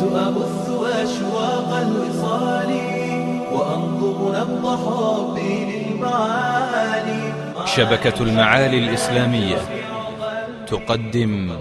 [0.00, 0.68] كنت أبث
[1.04, 2.70] أشواق الوصال
[3.52, 7.32] وأنظر نبض حبي للمعالي
[7.66, 9.58] شبكة المعالي الإسلامية
[10.66, 11.58] تقدم.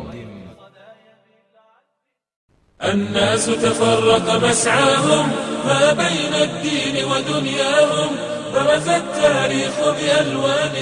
[2.84, 5.32] الناس تفرق مسعاهم
[5.66, 8.12] ما بين الدين ودنياهم
[8.54, 10.76] برز التاريخ بألوان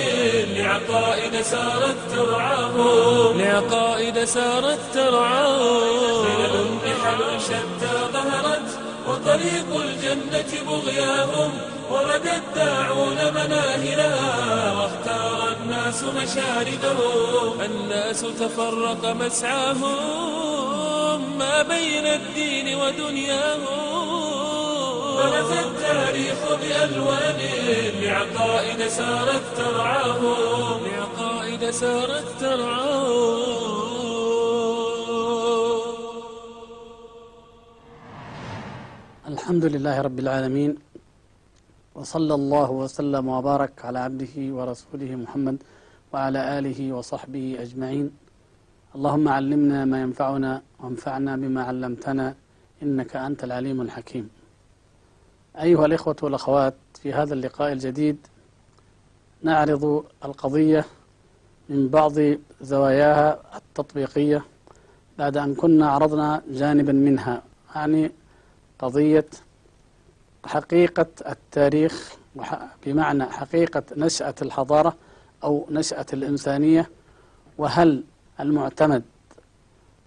[0.68, 8.70] لعقائد سارت ترعاهم لعقائد سارت ترعاهم خلل بحل شتى ظهرت
[9.08, 11.52] وطريق الجنة بغياهم
[11.92, 17.62] ورد الداعون مناهلها واختار الناس مشاردهم.
[17.62, 19.98] الناس تفرق مسعاهم
[21.38, 24.37] ما بين الدين ودنياهم.
[25.18, 27.40] برز التاريخ بألوان
[28.02, 30.78] لعقائد سارت ترعاهم.
[30.86, 33.58] لعقائد سارت ترعاهم.
[39.34, 40.72] الحمد لله رب العالمين
[41.96, 45.58] وصلى الله وسلم وبارك على عبده ورسوله محمد
[46.14, 48.08] وعلى آله وصحبه أجمعين.
[48.96, 52.28] اللهم علمنا ما ينفعنا وانفعنا بما علمتنا
[52.84, 54.37] إنك أنت العليم الحكيم.
[55.62, 58.18] أيها الإخوة والأخوات في هذا اللقاء الجديد
[59.44, 60.86] نعرض القضية
[61.70, 62.14] من بعض
[62.62, 64.46] زواياها التطبيقية
[65.18, 67.42] بعد أن كنا عرضنا جانبا منها
[67.76, 68.12] يعني
[68.80, 69.26] قضية
[70.46, 72.14] حقيقة التاريخ
[72.86, 74.96] بمعنى حقيقة نشأة الحضارة
[75.44, 76.90] أو نشأة الإنسانية
[77.58, 78.04] وهل
[78.40, 79.04] المعتمد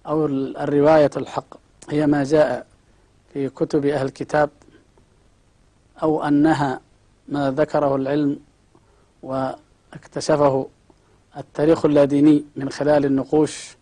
[0.06, 1.56] أو الرواية الحق
[1.90, 2.66] هي ما جاء
[3.32, 4.50] في كتب أهل الكتاب
[6.02, 6.80] أو أنها
[7.28, 8.38] ما ذكره العلم
[9.22, 10.66] واكتشفه
[11.36, 13.76] التاريخ اللاديني من خلال النقوش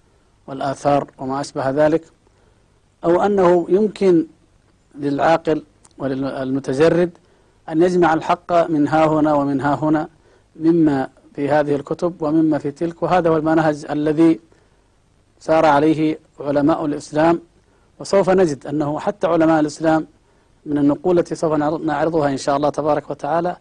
[0.47, 2.05] والآثار وما أشبه ذلك
[3.05, 4.27] أو أنه يمكن
[4.95, 5.65] للعاقل
[5.99, 7.11] وللمتجرد
[7.69, 10.09] أن يجمع الحق من ها هنا ومن ها هنا
[10.57, 14.41] مما في هذه الكتب ومما في تلك وهذا هو المنهج الذي
[15.41, 17.41] سار عليه علماء الإسلام
[18.01, 20.07] وسوف نجد أنه حتى علماء الإسلام
[20.69, 21.53] من النقول التي سوف
[21.91, 23.57] نعرضها إن شاء الله تبارك وتعالى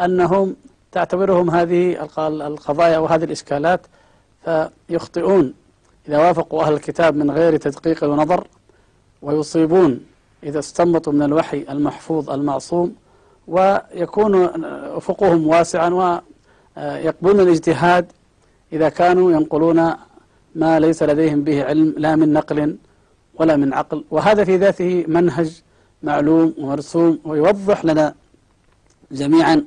[0.00, 0.56] أنهم
[0.92, 3.80] تعتبرهم هذه القضايا وهذه الإشكالات
[4.44, 5.54] فيخطئون
[6.08, 8.46] إذا وافقوا أهل الكتاب من غير تدقيق ونظر
[9.22, 10.00] ويصيبون
[10.42, 12.94] إذا استنبطوا من الوحي المحفوظ المعصوم
[13.48, 14.34] ويكون
[14.96, 15.88] أفقهم واسعا
[16.76, 18.12] ويقبلون الاجتهاد
[18.72, 19.92] إذا كانوا ينقلون
[20.54, 22.76] ما ليس لديهم به علم لا من نقل
[23.34, 24.04] ولا من عقل.
[24.10, 25.62] وهذا في ذاته منهج
[26.02, 28.14] معلوم ومرسوم ويوضح لنا
[29.12, 29.64] جميعا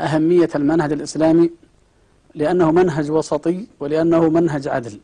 [0.00, 1.50] أهمية المنهج الإسلامي
[2.34, 5.00] لأنه منهج وسطي ولأنه منهج عدل.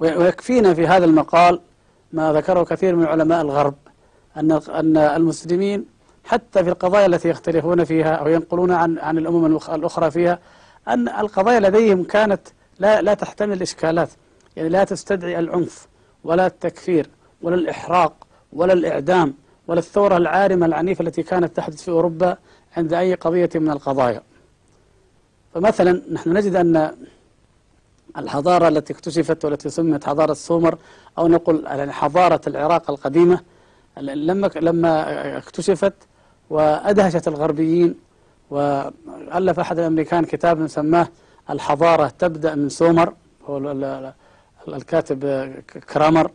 [0.00, 1.60] ويكفينا في هذا المقال
[2.12, 3.74] ما ذكره كثير من علماء الغرب
[4.36, 5.84] أن أن المسلمين
[6.24, 10.38] حتى في القضايا التي يختلفون فيها أو ينقلون عن عن الأمم الأخرى فيها
[10.88, 12.40] أن القضايا لديهم كانت
[12.78, 14.08] لا لا تحتمل إشكالات
[14.56, 15.88] يعني لا تستدعي العنف
[16.24, 17.10] ولا التكفير
[17.42, 19.34] ولا الإحراق ولا الإعدام
[19.68, 22.36] ولا الثورة العارمة العنيفة التي كانت تحدث في أوروبا
[22.76, 24.22] عند أي قضية من القضايا.
[25.54, 26.96] فمثلا نحن نجد أن
[28.18, 30.78] الحضارة التي اكتشفت والتي سمت حضارة سومر
[31.18, 33.40] أو نقول يعني حضارة العراق القديمة
[34.00, 35.94] لما لما اكتشفت
[36.50, 37.94] وأدهشت الغربيين
[38.50, 41.08] وألف أحد الأمريكان كتاب سماه
[41.50, 43.14] الحضارة تبدأ من سومر
[43.46, 43.58] هو
[44.68, 45.52] الكاتب
[45.92, 46.30] كرامر.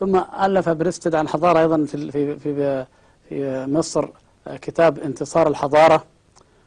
[0.00, 2.86] ثم ألف بريستد عن حضارة أيضا في في في
[3.28, 4.08] في مصر
[4.46, 6.04] كتاب انتصار الحضارة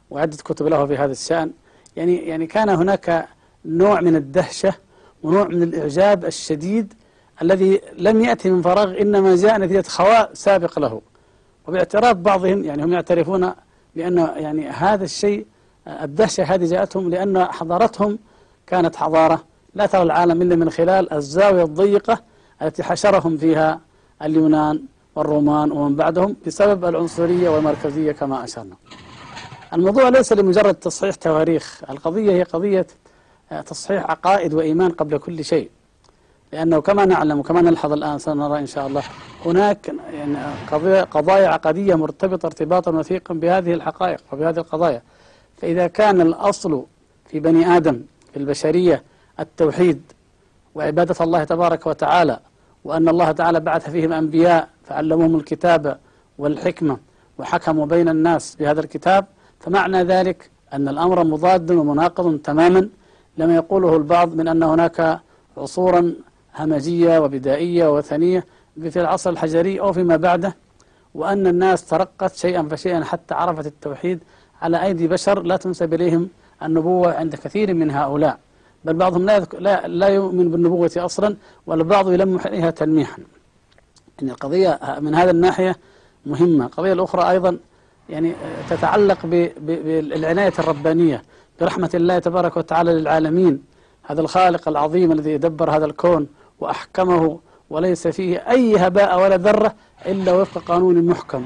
[0.09, 1.51] وعدة كتب له في هذا الشأن.
[1.95, 3.27] يعني يعني كان هناك
[3.65, 4.73] نوع من الدهشة
[5.23, 6.93] ونوع من الإعجاب الشديد
[7.41, 11.01] الذي لم يأتي من فراغ إنما جاء نتيجة خواء سابق له.
[11.67, 13.53] وباعتراف بعضهم يعني هم يعترفون
[13.95, 15.45] بأن يعني هذا الشيء
[15.87, 18.19] الدهشة هذه جاءتهم لأن حضارتهم
[18.67, 19.43] كانت حضارة
[19.75, 22.21] لا ترى العالم إلا من خلال الزاوية الضيقة
[22.61, 23.79] التي حشرهم فيها
[24.21, 24.81] اليونان
[25.15, 28.75] والرومان ومن بعدهم بسبب العنصرية والمركزية كما أشرنا.
[29.73, 32.87] الموضوع ليس لمجرد تصحيح تواريخ القضية هي قضية
[33.65, 35.69] تصحيح عقائد وإيمان قبل كل شيء.
[36.53, 39.03] لأنه كما نعلم وكما نلحظ الآن سنرى إن شاء الله
[39.45, 40.37] هناك يعني
[41.01, 45.01] قضايا عقدية مرتبطة ارتباطا وثيقا بهذه الحقائق وبهذه القضايا.
[45.61, 46.83] فإذا كان الأصل
[47.29, 48.01] في بني آدم
[48.33, 49.03] في البشرية
[49.39, 50.01] التوحيد
[50.77, 52.39] وعبادة الله تبارك وتعالى
[52.83, 55.99] وأن الله تعالى بعث فيهم أنبياء فعلموهم الكتاب
[56.37, 56.97] والحكمة
[57.37, 59.25] وحكموا بين الناس بهذا الكتاب.
[59.59, 62.89] فمعنى ذلك أن الأمر مضاد ومناقض تماما.
[63.37, 65.19] لما يقوله البعض من أن هناك
[65.57, 66.13] عصورا
[66.55, 68.45] همجية وبدائية وثنية
[68.89, 70.55] في العصر الحجري أو فيما بعده
[71.13, 74.19] وأن الناس ترقت شيئا فشيئا حتى عرفت التوحيد
[74.61, 76.29] على أيدي بشر لا تنسب إليهم
[76.63, 78.39] النبوة عند كثير من هؤلاء.
[78.87, 81.35] بل بعضهم لا يذك- لا, لا يؤمن بالنبوة أصلا
[81.67, 83.17] والبعض يلمح إليها تلميحا.
[84.19, 85.75] يعني القضية من هذا الناحية
[86.25, 86.65] مهمة.
[86.65, 87.57] القضية الأخرى أيضا
[88.09, 88.33] يعني
[88.69, 89.29] تتعلق ب-
[89.59, 91.21] ب- بالعناية الربانية
[91.61, 93.63] برحمة الله تبارك وتعالى للعالمين.
[94.03, 96.27] هذا الخالق العظيم الذي دبر هذا الكون
[96.59, 97.39] وأحكمه
[97.69, 99.73] وليس فيه أي هباء ولا ذرة
[100.05, 101.45] إلا وفق قانون محكم.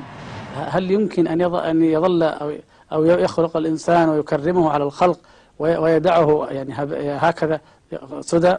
[0.55, 2.51] هل يمكن أن يظل, أو
[2.93, 5.19] أو يخلق الإنسان ويكرمه على الخلق
[5.61, 6.73] ويدعه يعني
[7.25, 7.57] هكذا.
[8.21, 8.55] سدى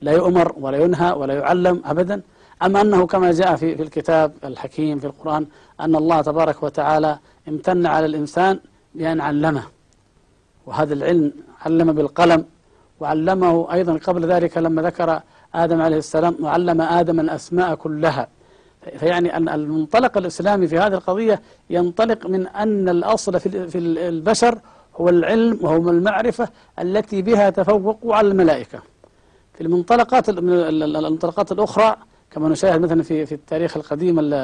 [0.00, 2.22] لا يؤمر ولا ينهى ولا يعلم أبدا.
[2.62, 5.46] أم أنه كما جاء في في الكتاب الحكيم في القرآن
[5.80, 8.58] أن الله تبارك وتعالى امتن على الإنسان
[8.94, 9.62] بأن علمه.
[10.66, 11.32] وهذا العلم
[11.64, 12.44] علم بالقلم
[13.00, 15.20] وعلمه أيضا قبل ذلك لما ذكر
[15.54, 18.28] آدم عليه السلام وعلم آدم الأسماء كلها.
[18.98, 21.40] فيعني أن المنطلق الإسلامي في هذه القضية
[21.70, 23.78] ينطلق من أن الأصل في
[24.08, 24.58] البشر
[24.96, 26.48] هو العلم وهو المعرفة
[26.78, 28.78] التي بها تفوقوا على الملائكة.
[29.54, 31.96] في المنطلقات من ال- ال- المنطلقات الأخرى
[32.30, 34.34] كما نشاهد مثلا في في التاريخ القديم ال-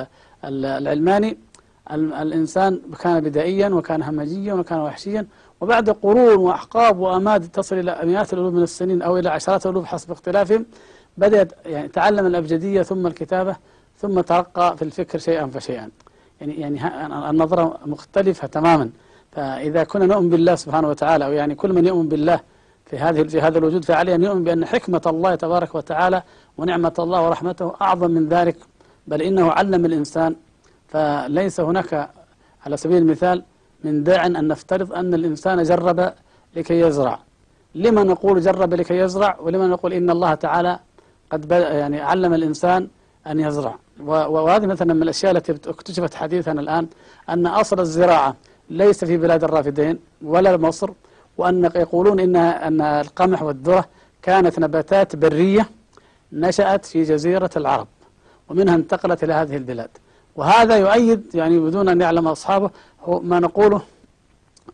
[0.45, 1.39] ال- العلماني
[1.93, 5.27] ال- الإنسان كان بدائيا وكان همجيا وكان وحشيا
[5.61, 10.11] وبعد قرون وأحقاب وأماد تصل إلى مئات الألوف من السنين أو إلى عشرات الألوف حسب
[10.11, 10.67] اختلافهم
[11.19, 13.57] بدأت يعني تعلم الأبجدية ثم الكتابة
[13.99, 15.89] ثم ترقى في الفكر شيئا فشيئا.
[16.41, 16.97] يعني يعني
[17.31, 18.91] النظرة مختلفة تماما.
[19.33, 22.41] فإذا كنا نؤمن بالله سبحانه وتعالى أو يعني كل من يؤمن بالله
[22.87, 26.23] في هذه في هذا الوجود فعليه أن يؤمن بأن حكمة الله تبارك وتعالى
[26.59, 28.57] ونعمة الله ورحمته أعظم من ذلك
[29.07, 30.37] بل إنه علم الإنسان.
[30.89, 32.11] فليس هناك
[32.67, 33.43] على سبيل المثال
[33.85, 36.13] من داع أن نفترض أن الإنسان جرب
[36.57, 37.19] لكي يزرع.
[37.75, 40.79] لما نقول جرب لكي يزرع؟ ولما نقول إن الله تعالى
[41.31, 42.89] قد يعني علم الإنسان
[43.27, 43.75] أن يزرع.
[44.07, 46.87] وهذه مثلا من الأشياء التي اكتشفت حديثا الآن
[47.29, 48.37] أن أصل الزراعة
[48.71, 50.91] ليس في بلاد الرافدين ولا مصر
[51.39, 53.85] وأن يقولون إن أن القمح والذرة
[54.23, 55.69] كانت نباتات برية
[56.33, 57.87] نشأت في جزيرة العرب
[58.49, 59.89] ومنها انتقلت إلى هذه البلاد.
[60.37, 62.71] وهذا يؤيد يعني بدون أن يعلم أصحابه
[63.05, 63.83] هو ما نقوله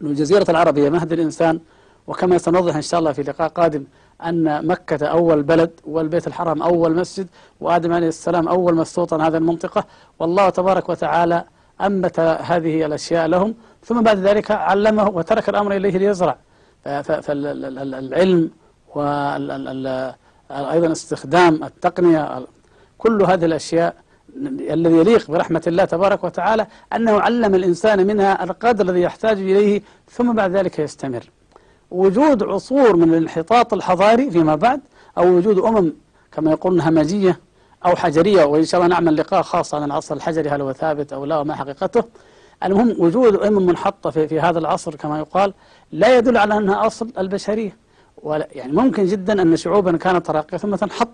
[0.03, 1.61] أن جزيرة العرب هي مهد الإنسان.
[2.07, 3.85] وكما سنوضح إن شاء الله في لقاء قادم
[4.25, 7.27] أن مكة أول بلد والبيت الحرام أول مسجد
[7.61, 9.85] وآدم عليه السلام أول مستوطن هذه المنطقة.
[10.19, 11.45] والله تبارك وتعالى
[11.81, 13.55] أنبت هذه الأشياء لهم
[13.85, 16.37] ثم بعد ذلك علمه وترك الأمر إليه ليزرع.
[17.23, 18.51] فالعلم
[18.95, 22.47] وأيضا استخدام التقنية
[22.99, 23.95] كل هذه الأشياء
[24.47, 30.33] الذي يليق برحمة الله تبارك وتعالى أنه علم الإنسان منها القدر الذي يحتاج إليه ثم
[30.33, 31.31] بعد ذلك يستمر.
[31.91, 34.81] وجود عصور من الانحطاط الحضاري فيما بعد
[35.19, 35.93] أو وجود أمم
[36.33, 37.41] كما يقولون همجية
[37.87, 41.25] أو حجرية وإن شاء الله نعمل لقاء خاص عن العصر الحجري هل هو ثابت أو
[41.25, 42.05] لا وما حقيقته.
[42.65, 45.55] المهم وجود أمم منحطة في, في هذا العصر كما يقال
[45.93, 47.77] لا يدل على أنها أصل البشرية.
[48.23, 51.09] ولا يعني ممكن جدا أن شعوبا كانت راقية ثم تنحط.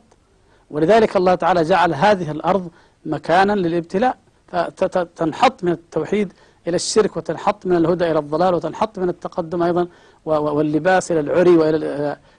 [0.70, 2.69] ولذلك الله تعالى جعل هذه الأرض
[3.06, 4.17] مكانا للابتلاء.
[4.76, 6.32] فتنحط من التوحيد
[6.69, 9.87] إلى الشرك وتنحط من الهدى إلى الضلال وتنحط من التقدم أيضا
[10.25, 11.76] واللباس إلى العري وإلى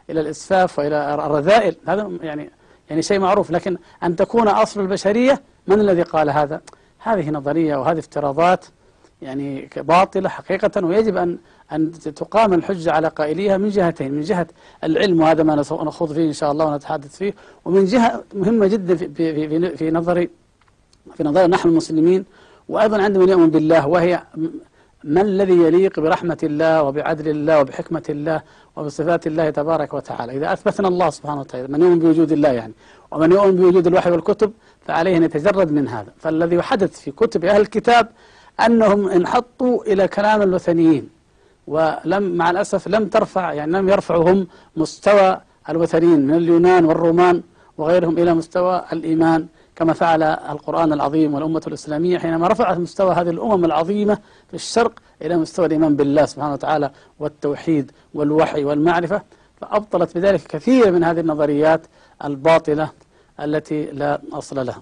[0.09, 1.75] إلى الإسفاف وإلى الرذائل.
[1.87, 2.49] هذا يعني
[2.89, 6.61] يعني شيء معروف لكن أن تكون أصل البشرية من الذي قال هذا؟
[6.99, 8.65] هذه نظرية وهذه افتراضات
[9.21, 11.37] يعني باطلة حقيقة ويجب أن
[11.71, 14.47] أن تقام الحجة على قائليها من جهتين من جهة
[14.83, 17.33] العلم وهذا ما نخوض فيه إن شاء الله ونتحدث فيه
[17.65, 20.29] ومن جهة مهمة جدا في, في, في, في نظري
[21.15, 22.25] في نظرنا نحن المسلمين
[22.69, 24.23] وأيضا عند من يؤمن بالله وهي
[25.05, 28.41] ما الذي يليق برحمة الله وبعدل الله وبحكمة الله
[28.75, 32.73] وبصفات الله تبارك وتعالى؟ إذا أثبتنا الله سبحانه وتعالى من يؤمن بوجود الله يعني؟
[33.11, 34.51] ومن يؤمن بوجود الوحي والكتب
[34.85, 36.11] فعليه أن يتجرد من هذا.
[36.17, 38.07] فالذي حدث في كتب أهل الكتاب
[38.65, 41.09] أنهم انحطوا إلى كلام الوثنيين
[41.67, 47.41] ولم مع الأسف لم ترفع يعني لم يرفعوا هم مستوى الوثنيين من اليونان والرومان
[47.77, 53.65] وغيرهم إلى مستوى الإيمان كما فعل القرآن العظيم والأمة الإسلامية حينما رفعت مستوى هذه الأمم
[53.65, 54.17] العظيمة
[54.55, 59.21] الشرق إلى مستوى الإيمان بالله سبحانه وتعالى والتوحيد والوحي والمعرفة
[59.61, 61.81] فأبطلت بذلك كثير من هذه النظريات
[62.23, 62.91] الباطلة
[63.39, 64.81] التي لا أصل لها.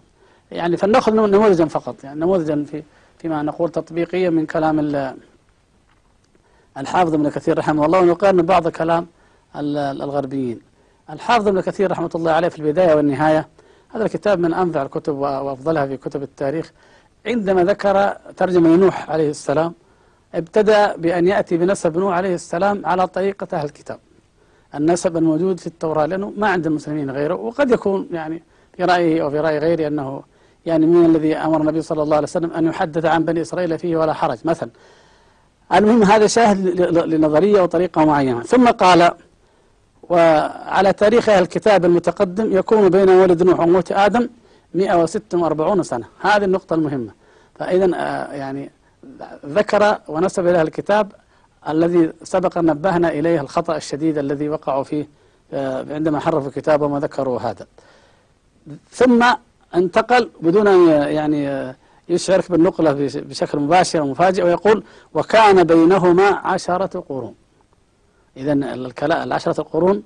[0.51, 2.84] يعني فلنأخذ نموذجا فقط يعني نموذجا في
[3.18, 4.80] فيما نقول تطبيقيا من كلام
[6.77, 9.08] الحافظ ابن كثير رحمه الله ونقارن بعض كلام
[9.56, 10.60] الغربيين.
[11.10, 13.48] الحافظ ابن كثير رحمة الله عليه في البداية والنهاية
[13.94, 16.72] هذا الكتاب من أنفع الكتب وأفضلها في كتب التاريخ.
[17.25, 19.74] عندما ذكر ترجمة نوح عليه السلام
[20.36, 24.00] ابتدأ بأن يأتي بنسب نوح عليه السلام على طريقة أهل الكتاب.
[24.75, 28.44] النسب الموجود في التوراة لأنه ما عند المسلمين غيره وقد يكون يعني
[28.77, 30.24] في رأيه أو في رأي غيره أنه
[30.65, 33.98] يعني من الذي أمر النبي صلى الله عليه وسلم أن يحدث عن بني إسرائيل فيه
[33.98, 34.38] ولا حرج.
[34.46, 34.70] مثلا
[35.74, 36.82] المهم هذا شاهد
[37.13, 38.44] لنظرية وطريقة معينة.
[38.44, 39.12] ثم قال
[40.10, 44.30] وعلى تاريخ أهل الكتاب المتقدم يكون بين ولد نوح وموت آدم
[44.74, 46.06] 146 سنة.
[46.22, 47.12] هذه النقطة المهمة.
[47.56, 48.72] فإذا آه، يعني
[49.46, 51.12] ذكر ونسب إلى الكتاب
[51.70, 55.08] الذي سبق نبهنا إليه الخطأ الشديد الذي وقعوا فيه
[55.53, 57.65] آه، عندما حرفوا الكتاب وما ذكروا هذا.
[58.92, 59.25] ثم
[59.75, 61.75] انتقل بدون أن يعني آه،
[62.10, 67.36] يشعرك بالنقلة بش- بشكل مباشر ومفاجئ ويقول وكان بينهما عشرة قرون.
[68.38, 68.53] إذا
[69.24, 70.03] العشرة القرون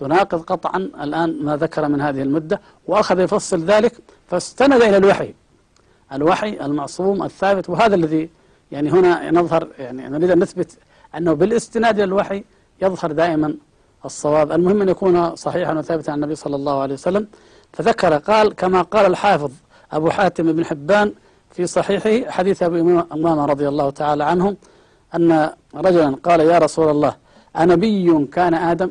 [0.00, 3.92] تناقض قطعا الآن ما ذكر من هذه المدة وأخذ يفصل ذلك
[4.28, 5.34] فاستند إلى الوحي.
[6.12, 8.30] الوحي المعصوم الثابت وهذا الذي
[8.72, 10.78] يعني هنا نظهر يعني نريد أن نثبت
[11.16, 12.44] أنه بالاستناد إلى الوحي
[12.82, 13.54] يظهر دائما
[14.04, 14.52] الصواب.
[14.52, 17.26] المهم أن يكون صحيحا وثابتا عن النبي صلى الله عليه وسلم.
[17.72, 19.50] فذكر قال كما قال الحافظ
[19.92, 21.12] أبو حاتم بن حبان
[21.50, 22.80] في صحيحه حديث أبي
[23.12, 24.56] أمامة رضي الله تعالى عنه
[25.14, 27.14] أن رجلا قال يا رسول الله
[27.56, 28.90] أنبي كان آدم؟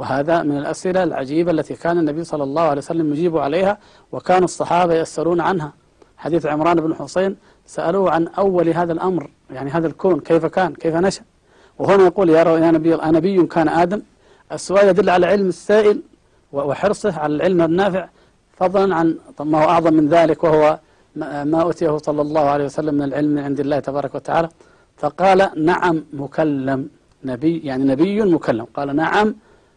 [0.00, 3.78] وهذا من الأسئلة العجيبة التي كان النبي صلى الله عليه وسلم يجيب عليها
[4.12, 5.72] وكان الصحابة يسألون عنها.
[6.18, 10.94] حديث عمران بن حسين سألوه عن أول هذا الأمر يعني هذا الكون كيف كان كيف
[10.94, 11.22] نشأ.
[11.78, 14.02] وهنا يقول يا, يا نبي أنبي كان آدم
[14.52, 16.02] السؤال يدل على علم السائل
[16.52, 18.08] وحرصه على العلم النافع.
[18.58, 20.78] فضلا عن ما هو أعظم من ذلك وهو
[21.52, 24.48] ما أوتيه صلى الله عليه وسلم من العلم عند الله تبارك وتعالى.
[24.96, 26.88] فقال نعم مكلم
[27.24, 28.66] نبي يعني نبي مكلم.
[28.74, 29.34] قال نعم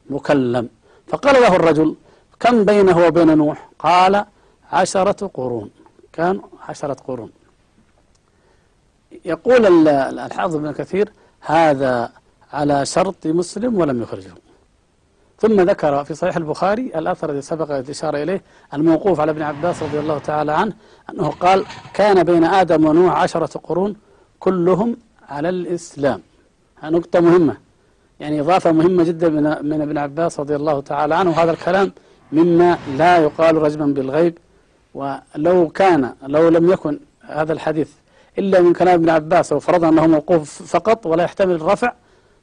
[0.09, 0.69] مكلم.
[1.07, 1.95] فقال له الرجل
[2.39, 4.25] كم بينه وبين نوح؟ قال
[4.71, 5.69] عشرة قرون.
[6.13, 7.31] كان عشرة قرون.
[9.25, 12.11] يقول ال- ال- الحافظ ابن كثير هذا
[12.53, 14.31] على شرط مسلم ولم يخرجه.
[15.39, 18.41] ثم ذكر في صحيح البخاري الأثر الذي سبق الإشارة إليه
[18.73, 20.73] الموقوف على ابن عباس رضي الله تعالى عنه
[21.09, 23.95] أنه قال كان بين آدم ونوح عشرة قرون
[24.39, 24.97] كلهم
[25.29, 26.21] على الإسلام.
[26.83, 27.57] نقطة مهمة.
[28.23, 29.29] يعني إضافة مهمة جدا
[29.61, 31.29] من ابن عباس رضي الله تعالى عنه.
[31.29, 31.91] وهذا الكلام
[32.31, 34.37] مما لا يقال رجما بالغيب
[34.93, 37.89] ولو كان لو لم يكن هذا الحديث
[38.39, 41.93] إلا من كلام ابن عباس وفرضنا أنه موقوف فقط ولا يحتمل الرفع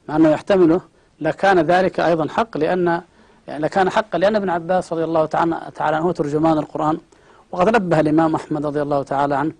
[0.09, 0.81] مع أنه يحتمله
[1.21, 3.01] لكان ذلك أيضا حق لأن
[3.47, 6.97] يعني لكان حقا لأن ابن عباس رضي الله تعالى تعالى عنه ترجمان القرآن.
[7.51, 9.51] وقد نبه الإمام أحمد رضي الله تعالى عنه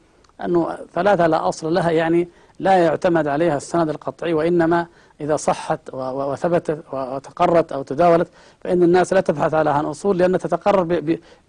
[0.45, 2.27] أنه ثلاثة لا أصل لها يعني
[2.61, 4.87] لا يعتمد عليها السند القطعي وإنما
[5.21, 8.27] إذا صحت وثبتت وتقرت أو تداولت
[8.61, 10.83] فإن الناس لا تبحث على عن أصول لأنها تتقرر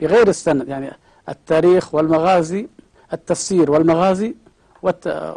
[0.00, 0.68] بغير السند.
[0.68, 0.92] يعني
[1.28, 2.68] التاريخ والمغازي
[3.12, 4.34] التفسير والمغازي
[4.82, 5.36] والت-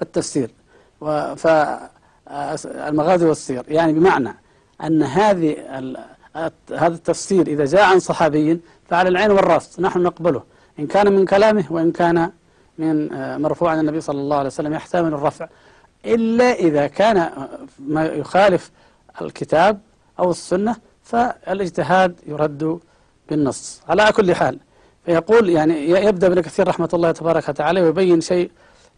[0.00, 0.50] والتفسير.
[2.26, 4.34] فالمغازي والسير يعني بمعنى
[4.84, 5.56] أن هذه
[6.70, 10.42] هذا التفسير إذا جاء عن صحابي فعلى العين والرأس نحن نقبله.
[10.78, 12.30] إن كان من كلامه وإن كان
[12.78, 15.48] من آه، مرفوع عن النبي صلى الله عليه وسلم يحتمل الرفع.
[16.06, 18.70] إلا إذا كان آه، ما يخالف
[19.22, 19.80] الكتاب
[20.18, 22.78] أو السنة فالاجتهاد يرد
[23.30, 23.82] بالنص.
[23.88, 24.58] على كل حال
[25.04, 28.50] فيقول يعني يبدأ ابن كثير رحمة الله تبارك وتعالى ويبين شيء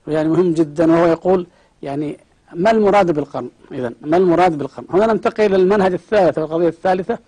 [0.08, 1.46] يعني مهم جدا وهو يقول
[1.82, 2.18] يعني
[2.54, 7.18] ما المراد بالقرن؟ إذا ما المراد بالقرن؟ هنا ننتقل إلى المنهج الثالث والقضية الثالثة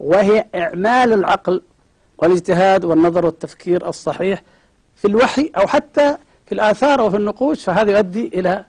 [0.00, 1.62] وهي إعمال العقل
[2.18, 4.42] والإجتهاد والنظر والتفكير الصحيح
[5.02, 6.16] في الوحي أو حتى
[6.46, 8.64] في الآثار أو في النقوش فهذا يؤدي إلى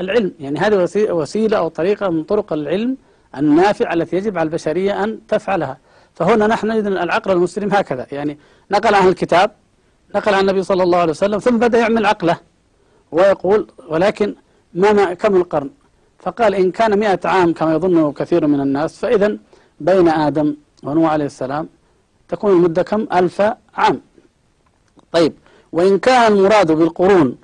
[0.00, 0.32] العلم.
[0.40, 2.96] يعني هذه وسي- وسيلة أو طريقة من طرق العلم
[3.36, 5.78] النافع التي يجب على البشرية أن تفعلها.
[6.14, 8.06] فهنا نحن نجد العقل المسلم هكذا.
[8.12, 8.38] يعني
[8.70, 9.50] نقل عن الكتاب
[10.14, 12.36] نقل عن النبي صلى الله عليه وسلم ثم بدأ يعمل عقله
[13.12, 14.34] ويقول ولكن
[14.74, 15.70] ما ما كم القرن؟
[16.18, 19.36] فقال إن كان مئة عام كما يظنه كثير من الناس فإذا
[19.80, 21.68] بين آدم ونوح عليه السلام
[22.28, 23.42] تكون المدة كم؟ ألف
[23.74, 24.00] عام.
[25.12, 25.32] طيب
[25.72, 27.36] وإن كان المراد بالقرون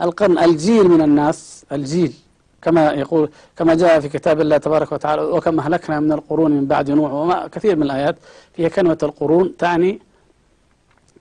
[0.00, 2.12] القرن الجيل من الناس الجيل
[2.62, 6.90] كما يقول كما جاء في كتاب الله تبارك وتعالى وكما أهلكنا من القرون من بعد
[6.90, 8.16] نوح وما كثير من الآيات
[8.54, 10.00] فيها كلمة القرون تعني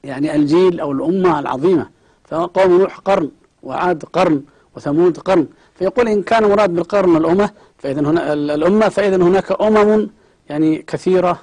[0.04, 1.90] يعني الجيل أو الأمة العظيمة.
[2.28, 3.30] فقوم نوح قرن
[3.64, 4.42] وعاد قرن
[4.76, 5.48] وثمود قرن.
[5.76, 10.10] فيقول إن كان مراد بالقرن الأمة فإذا هنا الأمة فإذا هناك أمم
[10.50, 11.40] يعني كثيرة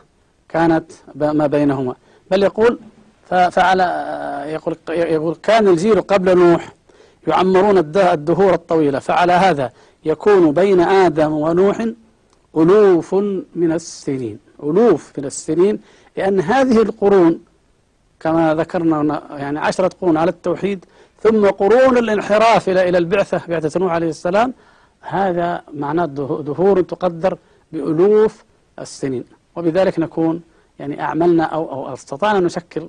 [0.48, 1.94] كانت ما بينهما.
[2.30, 2.78] بل يقول
[3.28, 3.84] فعلى
[4.46, 6.72] يقول يقول كان الجيل قبل نوح
[7.26, 9.70] يعمرون الد- الدهور الطويلة فعلى هذا
[10.04, 11.86] يكون بين آدم ونوح
[12.56, 13.14] ألوف
[13.54, 15.80] من السنين ألوف من السنين
[16.16, 17.40] لأن هذه القرون
[18.20, 20.84] كما ذكرنا يعني عشرة قرون على التوحيد
[21.22, 24.54] ثم قرون الانحراف إلى إلى البعثة بعثة نوح عليه السلام
[25.00, 27.38] هذا معناه ده- دهور تقدر
[27.72, 28.44] بألوف
[28.78, 29.24] السنين
[29.56, 30.42] وبذلك نكون
[30.78, 32.88] يعني أعملنا أو أو أستطعنا أن نشكل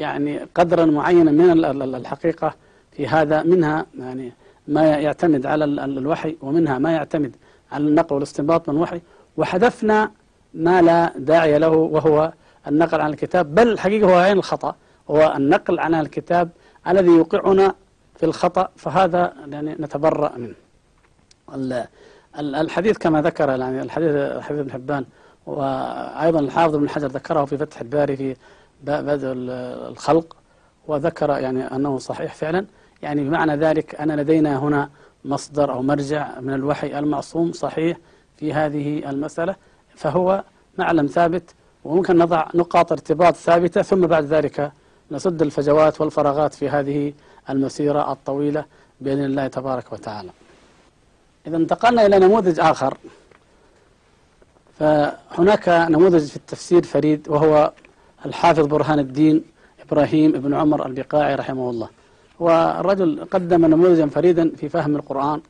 [0.00, 2.54] يعني قدرا معينا من ال- ال- الحقيقة
[2.92, 4.32] في هذا منها يعني
[4.68, 7.36] ما يعتمد على ال- ال- الوحي ومنها ما يعتمد
[7.72, 9.00] على النقل والاستنباط من الوحي
[9.36, 10.10] وحذفنا
[10.54, 12.32] ما لا داعي له وهو
[12.68, 13.54] النقل عن الكتاب.
[13.54, 14.74] بل الحقيقة هو عين الخطأ
[15.10, 16.48] هو النقل عن الكتاب
[16.88, 17.74] الذي يوقعنا
[18.16, 20.54] في الخطأ فهذا يعني نتبرأ منه.
[21.54, 21.84] ال-
[22.38, 25.04] ال- الحديث كما ذكر يعني الحديث حديث ابن حبان
[25.46, 28.36] وأيضا الحافظ ابن حجر ذكره في فتح الباري في
[28.84, 29.50] بدء ال-
[29.92, 30.36] الخلق
[30.88, 32.66] وذكر يعني أنه صحيح فعلا.
[33.02, 34.90] يعني بمعنى ذلك أن لدينا هنا
[35.24, 37.96] مصدر أو مرجع من الوحي المعصوم صحيح
[38.36, 39.56] في هذه المسألة
[39.94, 40.44] فهو
[40.78, 41.54] معلم ثابت
[41.84, 44.72] وممكن نضع نقاط ارتباط ثابتة ثم بعد ذلك
[45.10, 47.12] نسد الفجوات والفراغات في هذه
[47.50, 48.64] المسيرة الطويلة
[49.00, 50.30] بإذن الله تبارك وتعالى.
[51.46, 52.98] إذا انتقلنا إلى نموذج آخر.
[54.78, 57.72] فهناك نموذج في التفسير فريد وهو
[58.26, 59.44] الحافظ برهان الدين
[59.88, 61.88] إبراهيم بن عمر البقاعي رحمه الله.
[62.40, 65.40] والرجل قدم نموذجا فريدا في فهم القرآن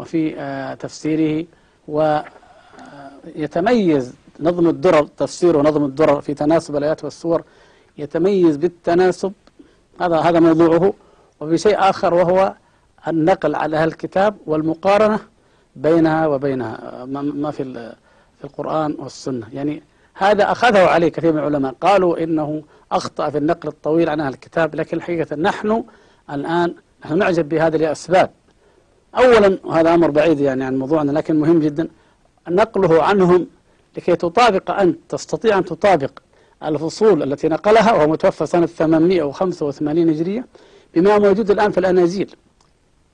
[0.00, 1.46] وفي آه، تفسيره
[3.34, 7.42] ويتميز نظم الدرر تفسير ونظم الدرر في تناسب الآيات والسور
[7.98, 9.32] يتميز بالتناسب.
[10.00, 10.92] هذا هذا موضوعه.
[11.40, 12.54] وبشيء آخر وهو
[13.08, 15.18] النقل على الكتاب والمقارنة
[15.76, 17.64] بينها وبينها ما- في
[18.38, 19.46] في القرآن والسنة.
[19.52, 19.82] يعني
[20.18, 21.74] هذا أخذه عليه كثير من العلماء.
[21.80, 25.84] قالوا إنه أخطأ في النقل الطويل عن أهل الكتاب لكن الحقيقة نحن
[26.30, 28.30] الآن نحن نعجب بهذا لأسباب
[29.18, 31.88] أولا وهذا أمر بعيد يعني عن موضوعنا لكن مهم جدا
[32.48, 33.46] نقله عنهم
[33.96, 36.10] لكي تطابق أنت تستطيع أن تطابق
[36.64, 40.46] الفصول التي نقلها وهو متوفى سنة 885 هجرية
[40.94, 42.34] بما موجود الآن في الأناجيل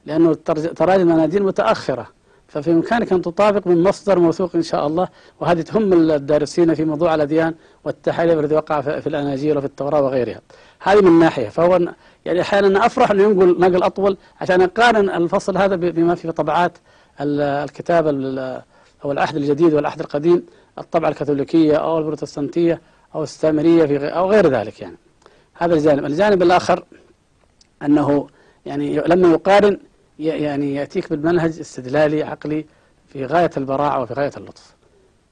[0.07, 0.35] لأنه
[0.77, 2.07] تراجم الأناجيل متأخرة.
[2.53, 5.09] ففي إمكانك أن تطابق من مصدر موثوق إن شاء الله.
[5.41, 7.55] وهذه تهم الدارسين في موضوع الأديان
[7.85, 10.41] والتحاليل الذي وقع في الأناجيل وفي التوراة وغيرها.
[10.81, 11.49] هذه من ناحية.
[11.49, 11.81] فهو
[12.25, 16.79] يعني أحيانا أفرح أنه ينقل نقل أطول عشان أقارن الفصل هذا بما في طبعات
[17.21, 18.63] ال- الكتاب ال-
[19.05, 20.47] أو العهد الجديد والعهد القديم.
[20.79, 22.81] الطبعة الكاثوليكية أو البروتستانتية
[23.15, 24.97] أو السامرية في أو غير ذلك يعني.
[25.55, 26.05] هذا الجانب.
[26.05, 26.85] الجانب الآخر
[27.83, 28.27] أنه
[28.67, 29.79] يعني لما يقارن
[30.27, 32.67] يعني يأتيك بالمنهج استدلالي عقلي
[33.09, 34.75] في غاية البراعة وفي غاية اللطف.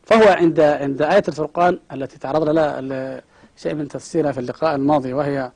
[0.03, 3.23] فهو عند عند آية الفرقان التي تعرضنا لها
[3.57, 5.51] شيء من تفسيرها في اللقاء الماضي وهي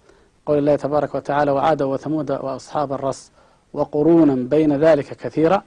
[0.47, 3.31] قول الله تبارك وتعالى وعاد وثمود وأصحاب الرس
[3.73, 5.63] وقرونا بين ذلك كثيرا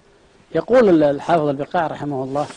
[0.56, 2.48] يقول الحافظ البقاع رحمه الله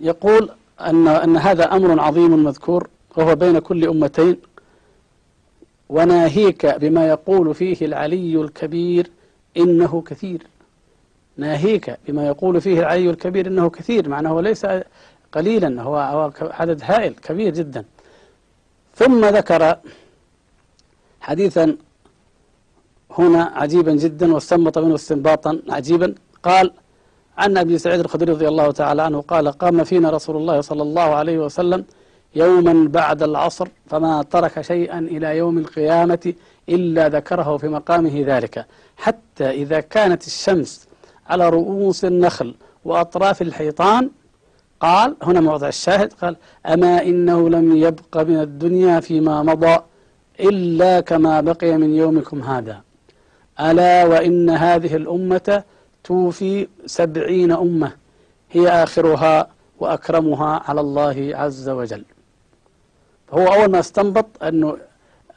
[0.00, 0.50] يقول
[0.80, 4.36] أن أن هذا أمر عظيم مذكور وهو بين كل أمتين
[5.88, 9.10] وناهيك بما يقول فيه العلي الكبير
[9.56, 10.42] إنه كثير.
[11.36, 14.66] ناهيك بما يقول فيه العلي الكبير إنه كثير معناه ليس
[15.32, 17.84] قليلا هو عدد هائل كبير جدا.
[18.94, 19.76] ثم ذكر
[21.20, 21.76] حديثا
[23.10, 26.14] هنا عجيبا جدا واستنبط منه استنباطا عجيبا.
[26.42, 26.72] قال
[27.38, 31.02] عن أبي سعيد الخدري رضي الله تعالى عنه قال قام فينا رسول الله صلى الله
[31.02, 31.84] عليه وسلم
[32.42, 36.24] يوما بعد العصر فما ترك شيئا إلى يوم القيامة
[36.68, 38.66] إلا ذكره في مقامه ذلك.
[38.96, 40.88] حتى إذا كانت الشمس
[41.30, 44.10] على رؤوس النخل وأطراف الحيطان
[44.80, 49.76] قال هنا موضع الشاهد قال أما إنه لم يبق من الدنيا فيما مضى
[50.40, 52.76] إلا كما بقي من يومكم هذا.
[53.60, 55.62] ألا وإن هذه الأمة
[56.04, 57.90] توفي سبعين أمة
[58.50, 59.36] هي آخرها
[59.80, 62.04] وأكرمها على الله عز وجل.
[63.30, 64.76] فهو أول ما استنبط أنه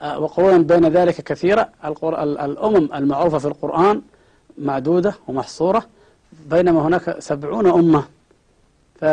[0.01, 4.01] آه، وقرونا بين ذلك كثيرة الأمم المعروفة في القرآن
[4.57, 5.83] معدودة ومحصورة
[6.49, 8.03] بينما هناك سبعون أمة.
[8.99, 9.03] ف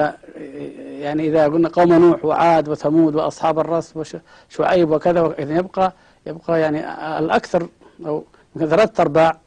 [1.00, 5.92] يعني إذا قلنا قوم نوح وعاد وثمود وأصحاب الرس وشعيب وكذا إذا يبقى
[6.26, 6.78] يبقى يعني
[7.18, 7.68] الأكثر
[8.06, 8.24] أو
[8.58, 9.38] ثلاثة أرباع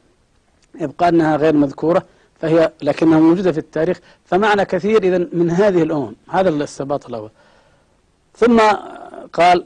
[0.82, 2.04] يبقى أنها غير مذكورة
[2.42, 4.00] فهي لكنها موجودة في التاريخ.
[4.26, 7.30] فمعنى كثير إذا من هذه الأمم هذا الاستنباط الأول.
[8.36, 8.62] ثم
[9.34, 9.66] قال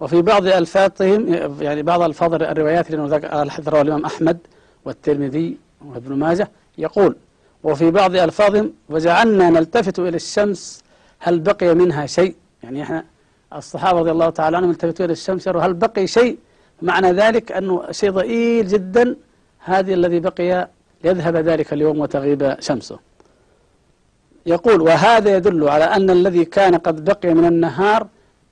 [0.00, 4.38] وفي بعض ألفاظهم يعني بعض ألفاظ الروايات الحديث رواه الإمام أحمد
[4.84, 7.16] والترمذي وابن ماجه يقول
[7.64, 10.82] وفي بعض ألفاظهم وجعلنا نلتفت إلى الشمس
[11.18, 13.04] هل بقي منها شيء؟ يعني إحنا
[13.54, 16.38] الصحابة رضي الله تعالى عنهم التفتوا إلى الشمس هل بقي شيء؟
[16.82, 19.16] معنى ذلك أنه شيء ضئيل جدا
[19.58, 20.68] هذا الذي بقي
[21.04, 22.98] ليذهب ذلك اليوم وتغيب شمسه.
[24.46, 28.06] يقول وهذا يدل على أن الذي كان قد بقي من النهار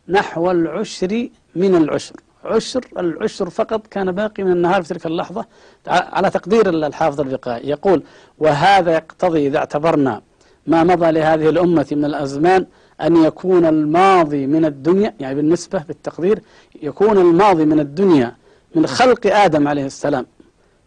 [0.09, 2.15] نحو العشر من العشر.
[2.45, 5.45] عشر العشر فقط كان باقي من النهار في تلك اللحظة.
[5.87, 8.03] على تقدير الحافظ البقائي يقول
[8.39, 10.23] وهذا يقتضي إذا اعتبرنا
[10.67, 12.67] ما مضى لهذه الأمة من الأزمان
[13.01, 16.43] أن يكون الماضي من الدنيا يعني بالنسبة بالتقدير
[16.83, 18.37] يكون الماضي من الدنيا
[18.75, 20.27] من خلق آدم عليه السلام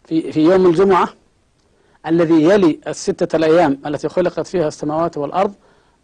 [0.04, 1.08] في في يوم الجمعة
[2.06, 5.54] الذي يلي الستة الأيام التي خلقت فيها السماوات والأرض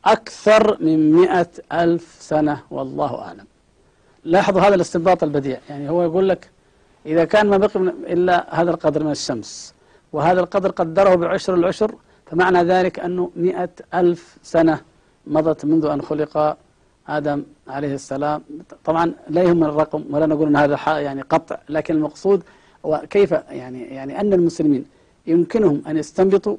[0.05, 3.45] أكثر من مئة ألف سنة والله أعلم.
[4.25, 5.59] لاحظوا هذا الاستنباط البديع.
[5.69, 6.51] يعني هو يقول لك
[7.07, 7.81] إذا كان ما بقي
[8.13, 9.75] إلا هذا القدر من الشمس
[10.13, 11.95] وهذا القدر قدره بعشر العشر
[12.27, 14.81] فمعنى ذلك أنه مئة ألف سنة
[15.27, 16.57] مضت منذ أن خلق
[17.09, 18.43] آدم عليه السلام.
[18.85, 22.43] طبعا لا يهم الرقم ولا نقول أن هذا يعني قطع لكن المقصود
[22.87, 24.85] هو كيف يعني يعني أن المسلمين
[25.27, 26.57] يمكنهم أن يستنبطوا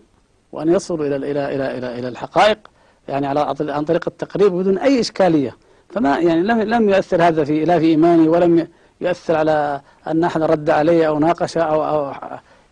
[0.52, 2.58] وأن يصلوا إلى إلى إلى إلى إلى الحقائق
[3.08, 5.56] يعني على عن طريق التقريب بدون أي إشكالية.
[5.89, 8.68] فما يعني لم لم يؤثر هذا في لا في إيماني ولم
[9.02, 12.13] يؤثر على أن أحد رد علي أو ناقش أو أو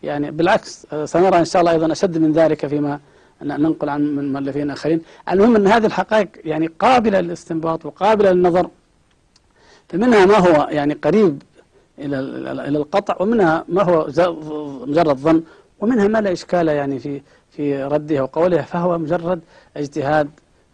[0.04, 3.00] يعني بالعكس سنرى إن شاء الله أيضا أشد من ذلك فيما
[3.42, 5.02] ننقل عن من مؤلفين آخرين.
[5.32, 8.70] المهم أن هذه الحقائق يعني قابلة للاستنباط وقابلة للنظر
[9.90, 11.42] فمنها ما هو يعني قريب
[12.00, 12.20] إلى
[12.68, 14.08] إلى القطع ومنها ما هو
[14.88, 15.44] مجرد ظن
[15.80, 17.22] ومنها ما لا إشكال يعني في
[17.56, 19.42] في ردها وقولها فهو مجرد
[19.78, 20.30] اجتهاد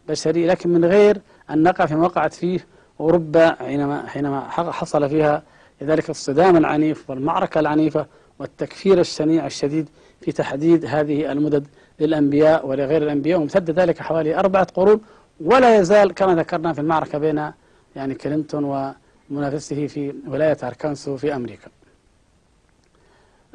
[0.10, 2.66] بشري لكن من غير أن نقع فيما وقعت فيه
[3.00, 5.44] ورب حينما حينما حصل فيها
[5.82, 8.06] لذلك الصدام العنيف والمعركة العنيفة
[8.40, 9.90] والتكفير الشنيع الشديد
[10.22, 11.68] في تحديد هذه المدد
[12.00, 13.40] للأنبياء ولغير الأنبياء.
[13.40, 15.02] وامتد ذلك حوالي أربعة قرون
[15.42, 17.52] ولا يزال كما ذكرنا في المعركة بين
[17.96, 18.94] يعني كلينتون
[19.30, 21.68] ومنافسه في ولاية أركانسو في أمريكا.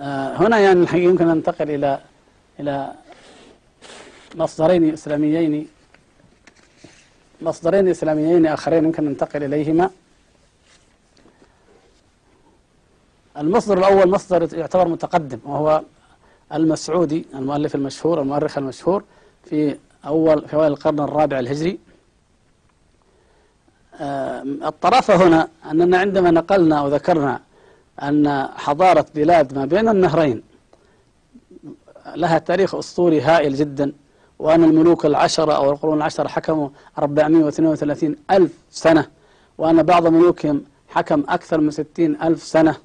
[0.00, 2.00] آه، هنا يعني الحقيقة يمكن أن ننتقل إلى
[2.60, 2.92] إلى
[4.34, 5.68] مصدرين إسلاميين
[7.42, 9.90] مصدرين إسلاميين آخرين يمكن ننتقل إليهما.
[13.38, 15.82] المصدر الأول مصدر يعتبر متقدم وهو
[16.52, 19.04] المسعودي المؤلف المشهور المؤرخ المشهور
[19.44, 21.78] في أول في أوائل القرن الرابع الهجري.
[24.00, 27.40] آه، الطرافة هنا أننا عندما نقلنا وذكرنا
[28.02, 30.42] أن حضارة بلاد ما بين النهرين
[32.14, 33.92] لها تاريخ أسطوري هائل جدا.
[34.38, 36.68] وأن الملوك العشرة أو القرون العشرة حكموا
[36.98, 39.06] 432 ألف سنة
[39.58, 42.76] وأن بعض ملوكهم حكم أكثر من 60 ألف سنة.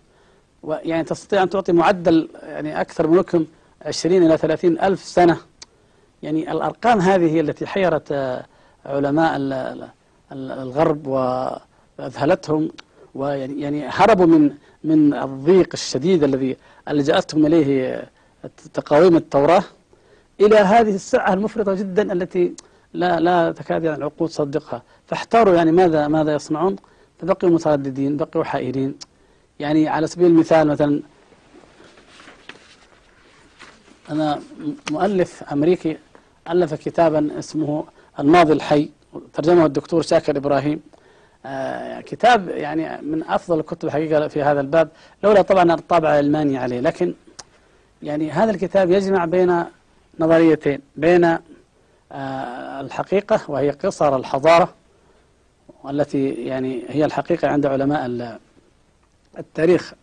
[0.63, 3.47] ويعني تستطيع أن تعطي معدل يعني أكثر ملوكهم
[3.85, 5.37] 20 إلى 30 ألف سنة.
[6.23, 8.45] يعني الأرقام هذه هي التي حيرت آه،
[8.85, 9.87] علماء ال- ال-
[10.31, 11.07] ال- الغرب
[11.99, 12.69] وأذهلتهم
[13.15, 14.51] ويعني يعني هربوا من
[14.83, 16.57] من الضيق الشديد الذي
[16.89, 18.03] لجأتهم إليه
[18.73, 19.63] تقاويم التوراة.
[20.41, 22.53] إلى هذه السعة المفرطة جدا التي
[22.93, 26.75] لا لا تكاد يعني العقول تصدقها فاحتاروا يعني ماذا ماذا يصنعون؟
[27.19, 28.95] فبقوا مترددين بقوا حائرين.
[29.59, 31.01] يعني على سبيل المثال مثلا
[34.09, 34.39] أنا
[34.91, 35.97] مؤلف أمريكي
[36.49, 37.83] ألف كتابا اسمه
[38.19, 38.89] الماضي الحي
[39.33, 40.81] ترجمه الدكتور شاكر إبراهيم.
[41.45, 44.89] آه كتاب يعني من أفضل الكتب الحقيقة في هذا الباب
[45.23, 46.79] لولا طبعا الطابع الألماني عليه.
[46.79, 47.13] لكن
[48.03, 49.63] يعني هذا الكتاب يجمع بين
[50.19, 51.23] نظريتين بين
[52.11, 54.73] آه الحقيقة وهي قصر الحضارة
[55.83, 58.37] والتي يعني هي الحقيقة عند علماء ال-
[59.39, 59.93] التاريخ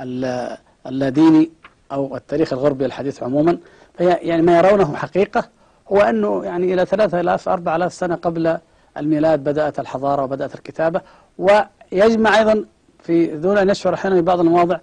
[0.00, 0.56] ال-
[0.86, 1.50] اللاديني
[1.92, 3.58] أو التاريخ الغربي الحديث عموما.
[3.98, 5.48] فهي يعني ما يرونه حقيقة
[5.92, 8.58] هو أنه يعني إلى 3000 4000 سنة قبل
[8.96, 11.00] الميلاد بدأت الحضارة وبدأت الكتابة.
[11.38, 12.64] ويجمع أيضا
[13.02, 14.78] في دون أن يشعر أحيانا بعض المواضع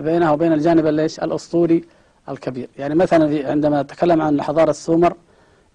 [0.00, 1.84] بينها وبين الجانب ليش الأسطوري
[2.28, 2.68] الكبير.
[2.78, 5.14] يعني مثلا عندما تكلم عن حضارة السومر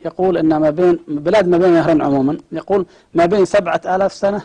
[0.06, 4.42] يقول أن ما بين بلاد ما بين نهرين عموما يقول ما بين سبعة آلاف سنة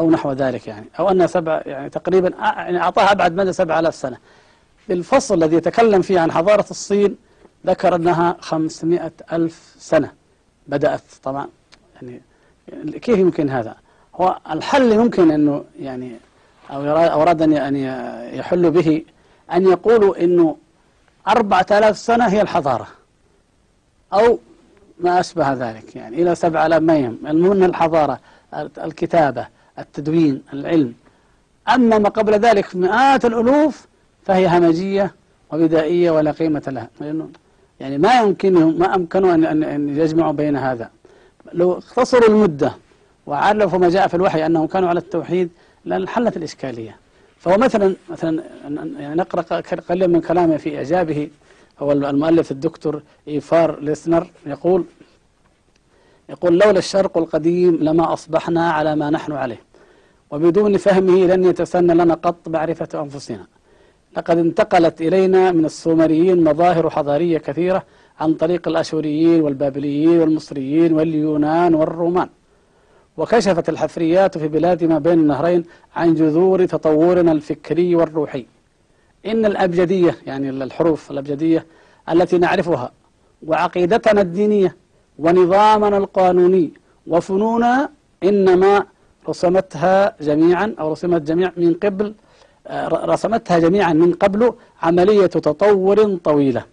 [0.00, 3.94] أو نحو ذلك يعني أو أن سبع يعني تقريبا يعني أعطاها أبعد مدى سبعة آلاف
[3.94, 4.16] سنة.
[4.90, 7.16] الفصل الذي يتكلم فيه عن حضارة الصين
[7.66, 10.12] ذكر أنها خمسمائة ألف سنة
[10.68, 11.48] بدأت طبعا.
[11.94, 12.20] يعني
[12.92, 13.76] كيف يمكن هذا؟
[14.14, 16.16] هو الحل يمكن أنه يعني
[16.70, 16.82] أو
[17.22, 17.76] أراد أن
[18.34, 19.04] يحل به
[19.52, 20.56] أن يقولوا أنه
[21.28, 22.86] أربعة آلاف سنة هي الحضارة.
[24.12, 24.38] أو
[25.00, 27.18] ما أشبه ذلك يعني إلى سبعة آلاف ما يهم.
[27.26, 28.20] المهم الحضارة
[28.84, 29.46] الكتابة
[29.78, 30.94] التدوين العلم.
[31.68, 33.86] أما ما قبل ذلك مئات الألوف
[34.24, 35.14] فهي همجية
[35.52, 36.88] وبدائية ولا قيمة لها.
[37.80, 40.90] يعني ما يمكنهم ما أمكنوا أن, أن, يجمعوا بين هذا.
[41.52, 42.72] لو اختصروا المدة
[43.26, 45.50] وعرفوا ما جاء في الوحي أنهم كانوا على التوحيد
[45.84, 46.96] لانحلت الإشكالية.
[47.40, 48.42] فهو مثلا مثلا
[48.98, 49.42] يعني نقرأ
[49.88, 51.28] قليلا من كلامه في إعجابه.
[51.78, 54.84] هو المؤلف الدكتور إيفار ليسنر يقول
[56.28, 59.60] يقول لولا الشرق القديم لما أصبحنا على ما نحن عليه
[60.30, 63.46] وبدون فهمه لن يتسنى لنا قط معرفة أنفسنا.
[64.16, 67.82] لقد انتقلت إلينا من السومريين مظاهر حضارية كثيرة
[68.20, 72.28] عن طريق الأشوريين والبابليين والمصريين واليونان والرومان.
[73.16, 75.64] وكشفت الحفريات في بلاد ما بين النهرين
[75.96, 78.46] عن جذور تطورنا الفكري والروحي.
[79.26, 81.66] إن الأبجدية يعني الحروف الأبجدية
[82.08, 82.92] التي نعرفها
[83.46, 84.76] وعقيدتنا الدينية
[85.18, 86.70] ونظامنا القانوني
[87.06, 87.88] وفنوننا
[88.24, 88.84] إنما
[89.28, 92.14] رسمتها جميعا أو رسمت جميع من قبل
[92.66, 96.64] آه، رسمتها جميعا من قبل عملية تطور طويلة.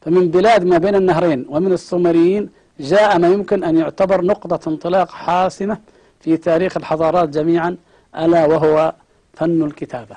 [0.00, 2.48] فمن بلاد ما بين النهرين ومن السومريين
[2.80, 5.78] جاء ما يمكن أن يعتبر نقطة انطلاق حاسمة
[6.20, 7.76] في تاريخ الحضارات جميعا
[8.18, 8.92] ألا وهو
[9.34, 10.16] فن الكتابة.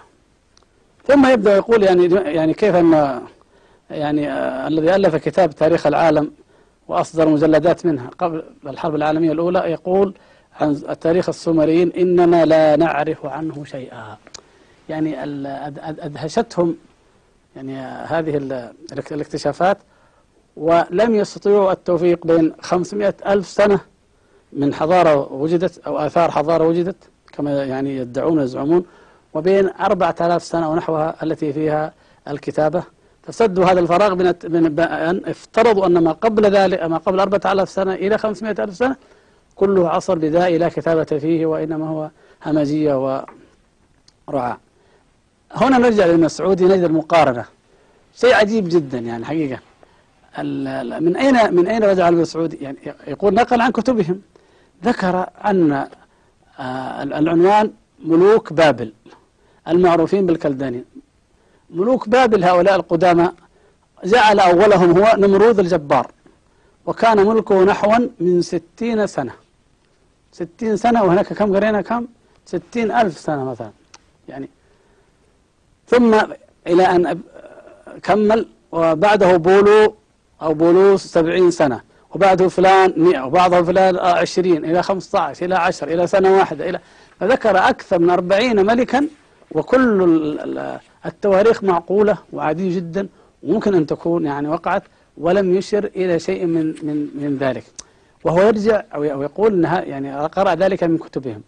[1.08, 3.22] ثم يبدأ يقول يعني يعني كيف أن
[3.92, 6.32] يعني آه الذي ألف كتاب تاريخ العالم
[6.88, 10.14] وأصدر مجلدات منها قبل الحرب العالمية الأولى يقول
[10.62, 14.18] عن تاريخ السومريين إننا لا نعرف عنه شيئا.
[14.90, 15.24] يعني
[15.84, 16.76] أدهشتهم
[17.56, 18.74] يعني هذه ال-
[19.12, 19.78] الاكتشافات
[20.58, 23.80] ولم يستطيعوا التوفيق بين 500 ألف سنة
[24.54, 26.96] من حضارة وجدت أو آثار حضارة وجدت
[27.34, 28.86] كما يعني يدعون ويزعمون
[29.34, 31.94] وبين 4000 سنة ونحوها التي فيها
[32.28, 32.84] الكتابة.
[33.24, 37.94] فسدوا هذا الفراغ من من أن افترضوا أن ما قبل ذلك ما قبل 4000 سنة
[37.94, 38.96] إلى 500 ألف سنة
[39.56, 42.10] كله عصر بدائي لا كتابة فيه وإنما هو
[42.46, 43.24] همجية
[44.28, 44.58] ورعاع
[45.52, 47.46] هنا نرجع للمسعودي نجد المقارنة.
[48.16, 49.60] شيء عجيب جدا يعني حقيقة.
[50.40, 54.22] من أين من أين رجع المسعودي يعني يقول نقل عن كتبهم.
[54.84, 55.88] ذكر أن
[56.60, 57.72] آه، العنوان
[58.06, 58.94] ملوك بابل
[59.68, 60.86] المعروفين بالكلدانيين
[61.70, 63.32] ملوك بابل هؤلاء القدامى
[64.04, 66.12] جعل أولهم هو نمرود الجبار
[66.86, 69.34] وكان ملكه نحوا من ستين سنة.
[70.32, 72.08] ستين سنة وهناك كم قرينا كم؟
[72.46, 73.72] ستين ألف سنة مثلا.
[74.30, 74.50] يعني
[75.88, 76.20] ثم
[76.68, 77.20] إلى أن
[78.04, 79.96] كمل وبعده بولو
[80.42, 81.82] أو بولوس سبعين سنة
[82.16, 86.70] وبعده فلان مئة وبعده فلان آه، عشرين إلى خمسة عشر إلى عشر إلى سنة واحدة
[86.70, 86.80] إلى
[87.20, 89.08] فذكر أكثر من أربعين ملكا
[89.52, 93.08] وكل ال- ال- التواريخ معقولة وعادية جدا
[93.44, 94.84] وممكن أن تكون يعني وقعت
[95.18, 97.64] ولم يشر إلى شيء من من من ذلك.
[98.24, 101.42] وهو يرجع أو يقول أنها يعني قرأ ذلك من كتبهم.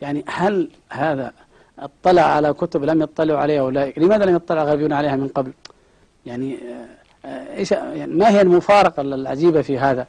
[0.00, 1.32] يعني هل هذا
[1.78, 5.52] اطلع على كتب لم يطلعوا عليها أولئك لماذا لم يطلع غربيون عليها من قبل؟
[6.26, 6.58] يعني
[7.24, 10.06] آه، إيش يعني ما هي المفارقة العجيبة في هذا؟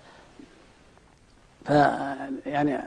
[1.66, 1.70] ف
[2.46, 2.80] يعني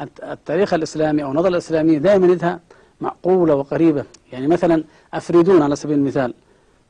[0.00, 2.60] الت- التاريخ الإسلامي أو النظرة الإسلامية دائما يدها
[3.00, 4.04] معقولة وقريبة.
[4.32, 6.34] يعني مثلا أفريدون على سبيل المثال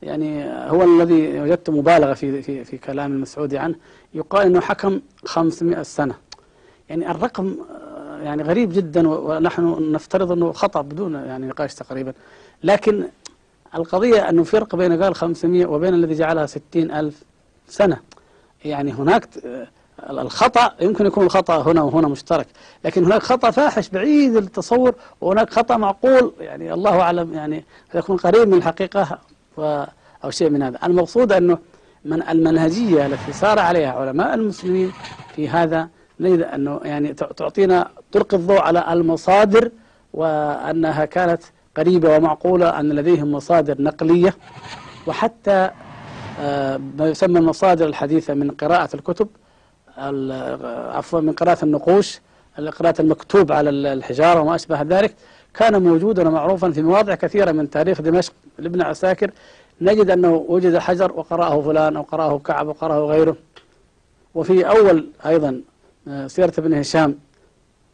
[0.01, 3.75] يعني هو الذي وجدت مبالغة في في في كلام المسعودي عنه
[4.13, 6.15] يقال أنه حكم 500 سنة.
[6.89, 12.13] يعني الرقم آه، يعني غريب جدا ونحن نفترض أنه خطأ بدون يعني نقاش تقريبا.
[12.63, 13.03] لكن
[13.75, 17.23] القضية أنه فرق بين قال 500 وبين الذي جعلها 60 ألف
[17.67, 17.97] سنة.
[18.65, 19.27] يعني هناك
[20.09, 22.47] الخطأ يمكن يكون الخطأ هنا وهنا مشترك
[22.85, 27.63] لكن هناك خطأ فاحش بعيد التصور وهناك خطأ معقول يعني الله أعلم يعني
[27.95, 29.19] يكون قريب من الحقيقة
[30.23, 30.79] أو شيء من هذا.
[30.83, 31.57] المقصود أنه
[32.05, 34.91] من المنهجية التي سار عليها علماء المسلمين
[35.35, 35.87] في هذا
[36.19, 39.71] نجد أنه يعني تع- تعطينا تلقي الضوء على المصادر
[40.13, 41.43] وأنها كانت
[41.77, 44.35] قريبة ومعقولة أن لديهم مصادر نقلية
[45.07, 45.69] وحتى
[46.39, 49.27] آه، ما يسمى المصادر الحديثة من قراءة الكتب
[49.97, 52.19] ال- عفوا من قراءة النقوش
[52.79, 55.15] قراءة المكتوب على ال- الحجارة وما أشبه ذلك
[55.53, 59.31] كان موجودا ومعروفا في مواضع كثيرة من تاريخ دمشق لابن عساكر
[59.81, 63.35] نجد أنه وجد حجر وقرأه فلان أو قرأه كعب وقرأه غيره.
[64.35, 65.61] وفي أول أيضا
[66.07, 67.15] آه، سيرة ابن هشام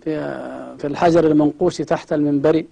[0.04, 2.64] في آه، في الحجر المنقوش تحت المنبر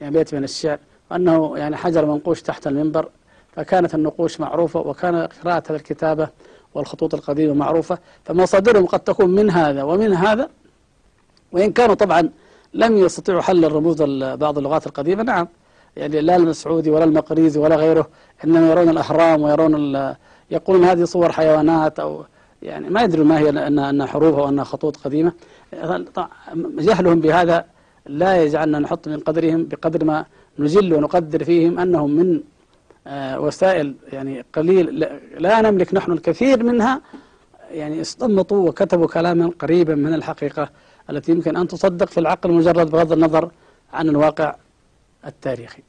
[0.00, 0.78] يعني بيت من الشعر
[1.12, 3.08] أنه يعني حجر منقوش تحت المنبر
[3.56, 6.28] فكانت النقوش معروفة وكان قراءة الكتابة
[6.74, 10.48] والخطوط القديمة معروفة فمصادرهم قد تكون من هذا ومن هذا
[11.52, 12.30] وإن كانوا طبعا
[12.74, 15.48] لم يستطيعوا حل الرموز ال- بعض اللغات القديمة نعم
[15.96, 18.08] يعني لا المسعودي ولا المقريزي ولا غيره
[18.44, 20.14] إنما يرون الأهرام ويرون
[20.50, 22.24] يقولون هذه صور حيوانات أو
[22.62, 25.32] يعني ما يدرون ما هي أن أنها حروف أو أنها خطوط قديمة.
[26.78, 27.64] جهلهم بهذا
[28.08, 30.24] لا يجعلنا نحط من قدرهم بقدر ما
[30.58, 32.40] نجل ونقدر فيهم أنهم من
[33.06, 34.98] آه، وسائل يعني قليل
[35.38, 37.00] لا- نملك نحن الكثير منها.
[37.70, 40.70] يعني استنبطوا وكتبوا كلاما قريبا من الحقيقة
[41.10, 43.50] التي يمكن أن تصدق في العقل المجرد بغض النظر
[43.92, 44.54] عن الواقع
[45.26, 45.82] التاريخي.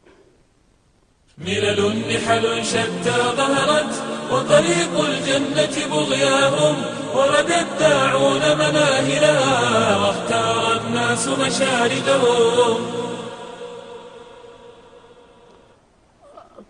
[1.38, 6.76] ملل نحل شتى ظهرت وطريق الجنة بغياهم
[7.15, 12.78] ورد الداعون مناهلها واختار الناس مشاردهم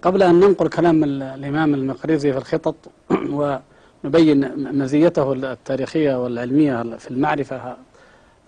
[0.01, 2.75] قبل أن ننقل كلام ال- الإمام المقريزي في الخطط
[3.29, 3.55] و-
[4.03, 7.75] نبين م- مزيته التاريخية والعلمية في المعرفة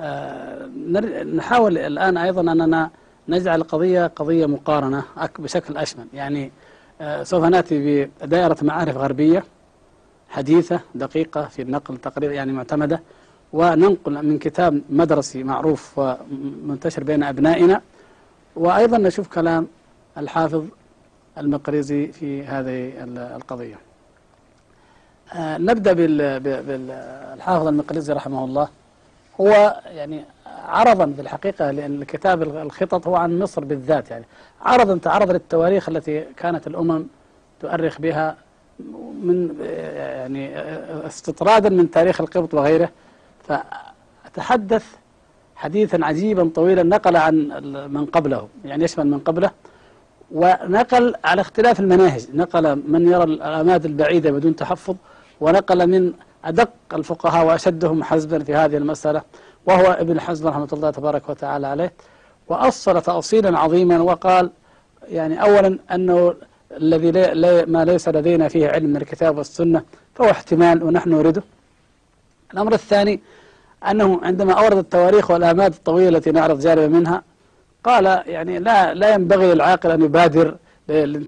[0.01, 0.65] آه،
[1.35, 2.89] نحاول الآن أيضا أننا
[3.29, 5.03] نجعل القضية قضية مقارنة
[5.39, 6.05] بشكل أشمل.
[6.13, 6.51] يعني
[7.01, 9.43] آه، سوف نأتي بدائرة معارف غربية
[10.29, 13.01] حديثة دقيقة في النقل تقرير يعني معتمدة
[13.53, 17.81] وننقل من كتاب مدرسي معروف ومنتشر بين أبنائنا
[18.55, 19.67] وأيضا نشوف كلام
[20.17, 20.65] الحافظ
[21.37, 23.75] المقريزي في هذه ال- القضية.
[25.33, 28.67] آه، نبدأ بالحافظ المقريزي رحمه الله.
[29.41, 30.25] هو يعني
[30.67, 34.25] عرضا بالحقيقة لأن الكتاب الخطط هو عن مصر بالذات يعني.
[34.61, 37.05] عرضا تعرض للتواريخ التي كانت الأمم
[37.59, 38.35] تؤرخ بها
[39.23, 39.55] من
[39.95, 40.59] يعني
[41.07, 42.89] استطرادا من تاريخ القبط وغيره.
[43.47, 44.85] فأتحدث
[45.55, 47.35] حديثا عجيبا طويلا نقل عن
[47.91, 49.51] من قبله يعني يشمل من قبله
[50.31, 52.27] ونقل على اختلاف المناهج.
[52.33, 54.95] نقل من يرى الأماد البعيدة بدون تحفظ
[55.41, 56.13] ونقل من
[56.45, 59.21] أدق الفقهاء وأشدهم حزبا في هذه المسألة.
[59.65, 61.93] وهو ابن حزم رحمة الله تبارك وتعالى عليه
[62.47, 64.49] وأصل تأصيلا عظيما وقال
[65.09, 66.35] يعني أولا أنه
[66.77, 69.81] الذي لا لا ما ليس لدينا فيه علم من الكتاب والسنة
[70.15, 71.43] فهو احتمال ونحن نريده.
[72.53, 73.19] الأمر الثاني
[73.89, 77.23] أنه عندما أورد التواريخ والآماد الطويلة التي نعرض جانبا منها
[77.83, 80.55] قال يعني لا لا ينبغي للعاقل أن يبادر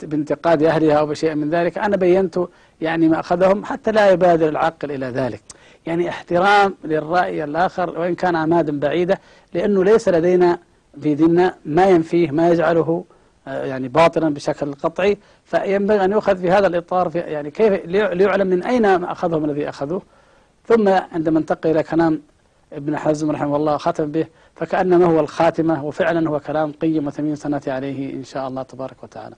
[0.04, 1.78] بانتقاد أهلها أو بشيء من ذلك.
[1.78, 2.40] أنا بينت
[2.82, 5.42] يعني ما أخذهم حتى لا يبادر العاقل إلى ذلك.
[5.86, 9.20] يعني احترام للرأي الآخر وإن كان أمادا بعيدة
[9.54, 10.60] لأنه ليس لدينا
[11.02, 13.04] في ديننا ما ينفيه ما يجعله
[13.48, 15.18] آه، يعني باطلا بشكل قطعي.
[15.46, 19.70] فينبغي أن يؤخذ في هذا الإطار في يعني كيف ليع- ليعلم من أين أخذهم الذي
[19.70, 20.02] أخذوه.
[20.68, 22.22] ثم عندما انتقل إلى كلام
[22.74, 27.72] ابن حزم رحمه الله ختم به فكأنما هو الخاتمة وفعلا هو كلام قيم وثمين سنأتي
[27.72, 29.36] عليه إن شاء الله تبارك وتعالى.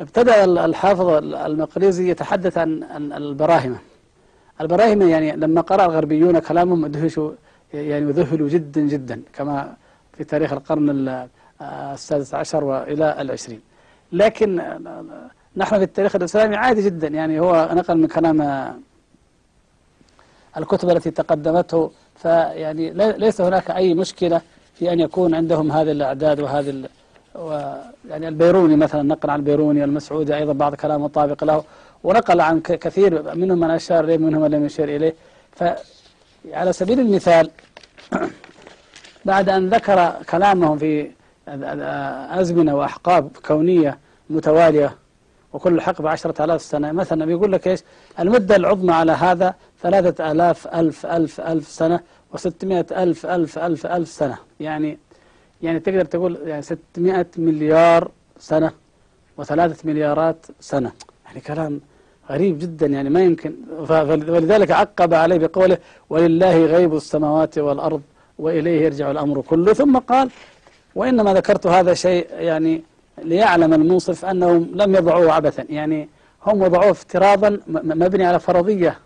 [0.00, 2.82] ابتدأ الحافظ المقريزي يتحدث عن
[3.16, 3.78] البراهمة.
[4.60, 7.30] البراهمة يعني لما قرأ الغربيون كلامهم أدهشوا
[7.74, 9.74] يعني ذهلوا جدا جدا كما
[10.12, 11.28] في تاريخ القرن ال-
[11.94, 13.60] السادس عشر وإلى العشرين.
[14.12, 14.62] لكن
[15.56, 18.38] نحن في التاريخ الإسلامي عادي جدا يعني هو نقل من كلام
[20.56, 21.90] الكتب التي تقدمته.
[22.16, 24.40] فيعني لي- ليس هناك أي مشكلة
[24.74, 26.88] في أن يكون عندهم هذه الأعداد وهذه ال...
[27.34, 27.74] و...
[28.10, 31.64] يعني البيروني مثلا نقل عن البيروني المسعودي أيضا بعض كلام مطابق له.
[32.04, 35.14] ونقل عن كثير منهم من أشار إليه منهم من لم يشير إليه.
[35.52, 37.50] فعلى سبيل المثال
[39.24, 41.10] بعد أن ذكر كلامهم في
[42.40, 43.98] أزمنة وأحقاب كونية
[44.30, 44.96] متوالية
[45.52, 47.80] وكل حقب عشرة آلاف سنة مثلا بيقول لك إيش؟
[48.18, 52.00] المدة العظمى على هذا ثلاثة آلاف ألف ألف ألف سنة
[52.32, 54.38] وستمائة ألف ألف ألف ألف سنة.
[54.60, 54.98] يعني
[55.62, 58.72] يعني تقدر تقول يعني 600 مليار سنة
[59.36, 60.92] وثلاثة مليارات سنة.
[61.28, 61.80] يعني كلام
[62.30, 63.52] غريب جدا يعني ما يمكن.
[64.28, 65.78] ولذلك عقب عليه بقوله
[66.10, 68.02] ولله غيب السماوات والأرض
[68.38, 70.30] وإليه يرجع الأمر كله ثم قال
[70.94, 72.82] وإنما ذكرت هذا شيء يعني
[73.24, 76.08] ليعلم المنصف أنهم لم يضعوه عبثا يعني
[76.46, 78.98] هم وضعوه افتراضا مبني على فرضية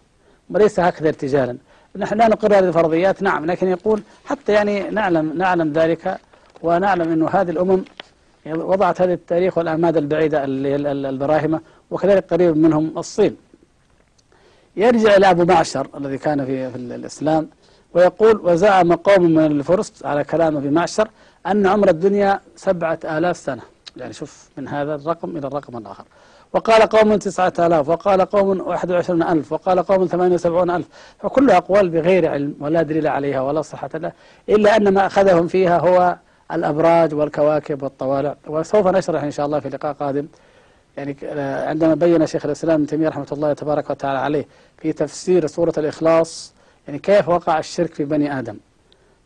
[0.51, 1.57] وليس هكذا ارتجالا.
[1.97, 6.19] نحن لا نقر هذه الفرضيات نعم لكن يقول حتى يعني نعلم نعلم ذلك
[6.63, 7.85] ونعلم أنه هذه الأمم
[8.47, 11.61] وضعت هذه التاريخ والأعماد البعيدة البراهمة
[11.93, 13.37] وكذلك قريب منهم الصين.
[14.77, 17.49] يرجع إلى أبو معشر الذي كان في, في ال- الإسلام
[17.95, 21.09] ويقول وزعم قوم من الفرس على كلام أبي معشر
[21.47, 23.63] أن عمر الدنيا سبعة آلاف سنة.
[23.97, 26.05] يعني شوف من هذا الرقم إلى الرقم الآخر.
[26.53, 30.87] وقال قوم تسعة آلاف وقال قوم واحد وعشرون ألف وقال قوم ثمانية وسبعون ألف.
[31.19, 34.13] فكل أقوال بغير علم ولا دليل عليها ولا صحة لها
[34.49, 36.17] إلا أن ما أخذهم فيها هو
[36.53, 40.27] الأبراج والكواكب والطوالع وسوف نشرح إن شاء الله في لقاء قادم
[40.97, 44.47] يعني آه، عندما بين شيخ الإسلام ابن تيمية رحمة الله تبارك وتعالى عليه
[44.79, 46.53] في تفسير سورة الإخلاص
[46.87, 48.57] يعني كيف وقع الشرك في بني آدم؟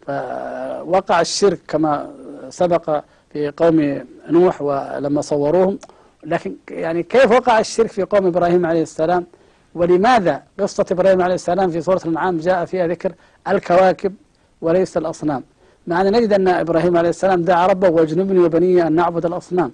[0.06, 2.10] فوقع الشرك كما
[2.48, 3.02] سبق
[3.32, 5.78] في قوم نوح ولما صوروهم
[6.24, 9.26] لكن يعني كيف وقع الشرك في قوم إبراهيم عليه السلام؟
[9.74, 13.12] ولماذا قصة إبراهيم عليه السلام في سورة الأنعام جاء فيها ذكر
[13.48, 14.14] الكواكب
[14.60, 15.44] وليس الأصنام؟
[15.86, 19.72] مع أن نجد أن إبراهيم عليه السلام دعا ربه واجنبني وبني أن نعبد الأصنام.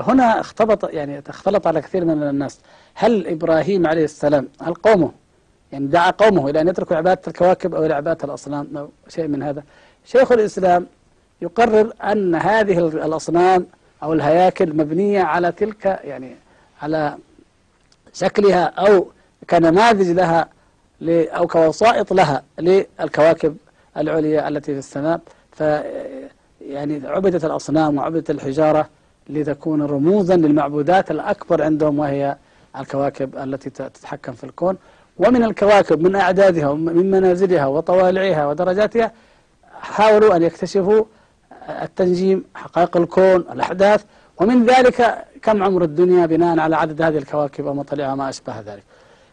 [0.00, 2.58] فهنا اختلط يعني اختلط على كثير من الناس.
[2.94, 5.12] هل إبراهيم عليه السلام هل قومه؟
[5.72, 9.42] يعني دعا قومه إلى أن يتركوا عبادة الكواكب أو إلى عبادة الأصنام أو شيء من
[9.42, 9.62] هذا.
[10.04, 10.86] شيخ الإسلام
[11.42, 13.66] يقرر أن هذه الأصنام
[14.02, 16.36] أو الهياكل مبنية على تلك يعني
[16.82, 17.16] على
[18.12, 19.06] شكلها أو
[19.50, 20.48] كنماذج لها
[21.08, 23.56] أو كوسائط لها للكواكب
[23.96, 25.20] العليا التي في السماء.
[25.52, 25.60] ف
[26.60, 28.88] يعني عبدت الأصنام وعبدت الحجارة
[29.30, 32.36] لتكون رموزا للمعبودات الأكبر عندهم وهي
[32.78, 34.76] الكواكب التي تتحكم في الكون.
[35.18, 39.12] ومن الكواكب من أعدادها ومن منازلها وطوالعها ودرجاتها
[39.80, 41.04] حاولوا أن يكتشفوا
[41.68, 44.04] التنجيم حقائق الكون الأحداث.
[44.40, 48.82] ومن ذلك كم عمر الدنيا بناء على عدد هذه الكواكب ومطلعها وما أشبه ذلك.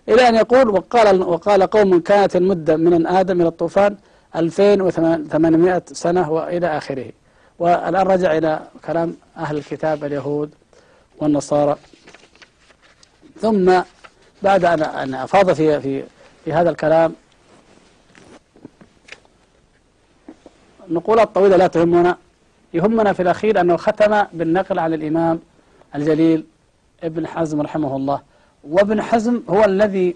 [0.10, 3.95] إلى أن يقول وقال وقال قوم كانت المدة من آدم إلى الطوفان
[4.36, 7.12] 2800 سنة وإلى آخره.
[7.60, 10.51] والآن رجع إلى كلام أهل الكتاب اليهود
[11.18, 11.78] والنصارى.
[13.41, 13.82] ثم
[14.43, 16.03] بعد أن أن أفاض في في
[16.45, 17.14] في هذا الكلام
[20.89, 22.18] النقولات الطويلة لا تهمنا.
[22.74, 25.39] يهمنا في الأخير أنه ختم بالنقل عن الإمام
[25.95, 26.45] الجليل
[27.03, 28.22] ابن حزم رحمه الله.
[28.64, 30.16] وابن حزم هو الذي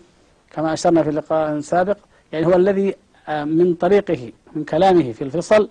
[0.51, 1.97] كما أشرنا في لقاء سابق
[2.33, 2.95] يعني هو الذي
[3.27, 5.69] آه، من طريقه من كلامه في الفصل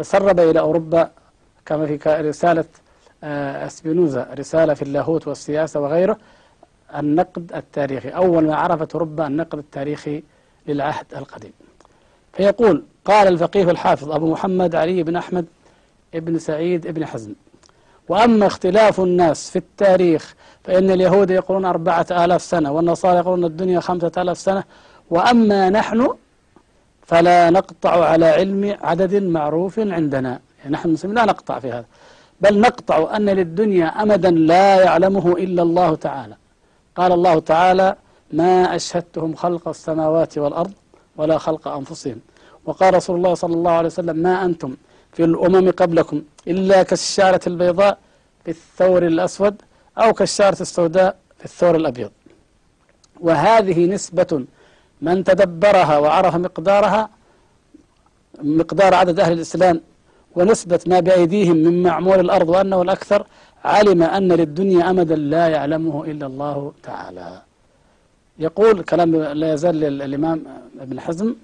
[0.00, 1.10] تسرب إلى أوروبا
[1.66, 2.64] كما في رسالة
[3.24, 6.16] آه، اسبينوزا رسالة في اللاهوت والسياسة وغيره
[6.96, 10.22] النقد التاريخي أول ما عرفت أوروبا النقد التاريخي
[10.66, 11.52] للعهد القديم.
[12.32, 15.46] فيقول قال الفقيه الحافظ أبو محمد علي بن أحمد
[16.14, 17.32] ابن سعيد ابن حزم
[18.08, 20.34] وأما اختلاف الناس في التاريخ
[20.64, 24.64] فإن اليهود يقولون أربعة آلاف سنة والنصارى يقولون الدنيا خمسة آلاف سنة
[25.10, 26.08] وأما نحن
[27.10, 30.32] فلا نقطع على علم عدد معروف عندنا.
[30.58, 31.84] يعني نحن المسلمين لا نقطع في هذا.
[32.40, 36.36] بل نقطع أن للدنيا أمدا لا يعلمه إلا الله تعالى.
[36.98, 37.88] قال الله تعالى
[38.32, 40.72] ما أشهدتهم خلق السماوات والأرض
[41.16, 42.18] ولا خلق أنفسهم.
[42.66, 44.76] وقال رسول الله صلى الله عليه وسلم ما أنتم
[45.12, 47.98] في الأمم قبلكم إلا كالشعرة البيضاء
[48.44, 49.54] في الثور الأسود
[49.98, 52.10] أو كالشعرة السوداء في الثور الأبيض.
[53.20, 54.44] وهذه نسبة
[55.02, 57.02] من تدبرها وعرف مقدارها
[58.42, 59.80] مقدار عدد أهل الإسلام
[60.36, 63.26] ونسبة ما بأيديهم من معمول الأرض وأنه الأكثر
[63.64, 67.42] علم أن للدنيا أمدا لا يعلمه إلا الله تعالى.
[68.38, 70.44] يقول كلام لا يزال للإمام
[70.80, 71.34] ابن حزم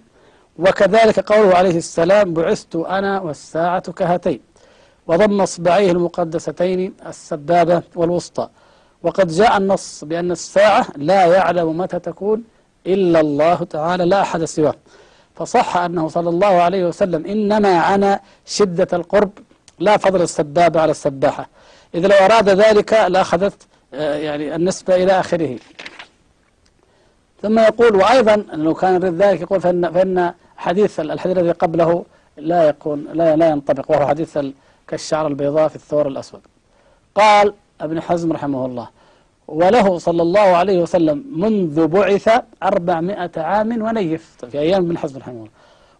[0.59, 4.41] وكذلك قوله عليه السلام بعثت أنا والساعة كهاتين
[5.07, 8.49] وضم اصبعيه المقدستين السبابة والوسطى
[9.03, 12.45] وقد جاء النص بأن الساعة لا يعلم متى تكون
[12.87, 14.75] إلا الله تعالى لا أحد سواه.
[15.35, 19.31] فصح أنه صلى الله عليه وسلم إنما عنا شدة القرب
[19.79, 21.49] لا فضل السبابة على السباحة.
[21.95, 25.59] إذا لو أراد ذلك لأخذت آه، يعني النسبة إلى آخره.
[27.43, 32.05] ثم يقول وأيضا لو كان يريد ذلك يقول فإن, فإن حديث الحديث الذي قبله
[32.37, 34.55] لا يكون لا, لا ينطبق وهو حديث ال-
[34.89, 36.41] كالشعر البيضاء في الثور الأسود.
[37.15, 38.89] قال ابن حزم رحمه الله
[39.49, 42.29] وله صلى الله عليه وسلم منذ بعث
[42.63, 44.37] أربعمائة عام ونيف.
[44.51, 45.49] في أيام ابن حزم رحمه الله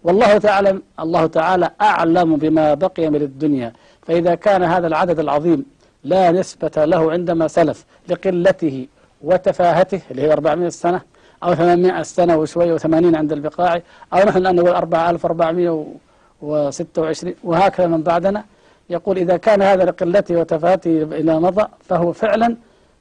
[0.05, 3.73] والله تعالى الله تعالى أعلم بما بقي من الدنيا.
[4.03, 5.65] فإذا كان هذا العدد العظيم
[6.05, 8.87] لا نسبة له عندما سلف لقلته
[9.23, 11.01] وتفاهته اللي هي 400 سنة
[11.43, 13.83] أو 800 سنة وشوية و80 عند البقاع
[14.13, 18.45] أو نحن الآن نقول 4426 وهكذا من بعدنا
[18.91, 22.57] يقول إذا كان هذا لقلته وتفاهته إلى مضى فهو فعلا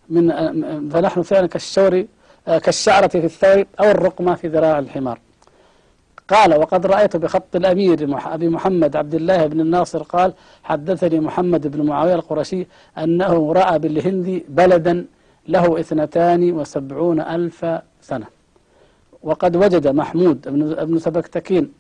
[0.10, 0.30] من
[0.90, 2.06] فنحن فعلا كالشور
[2.46, 5.20] كالشعرة في الثور أو الرقمة في ذراع الحمار.
[6.30, 10.34] قال وقد رأيت بخط الأمير أبي محمد عبد الله بن الناصر قال
[10.64, 15.06] حدثني محمد بن معاوية القرشي أنه رأى بالهند بلدا
[15.48, 17.66] له اثنتان وسبعون ألف
[18.02, 18.26] سنة.
[19.24, 20.50] وقد وجد محمود
[20.90, 21.72] بن سبكتكين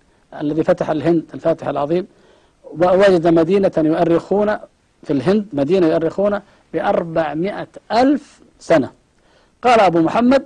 [0.42, 2.08] الذي فتح الهند الفاتح العظيم
[2.82, 4.58] ووجد مدينة يؤرخون
[5.04, 6.40] في الهند مدينة يؤرخون
[6.74, 8.90] بأربعمائة ألف سنة.
[9.62, 10.44] قال أبو محمد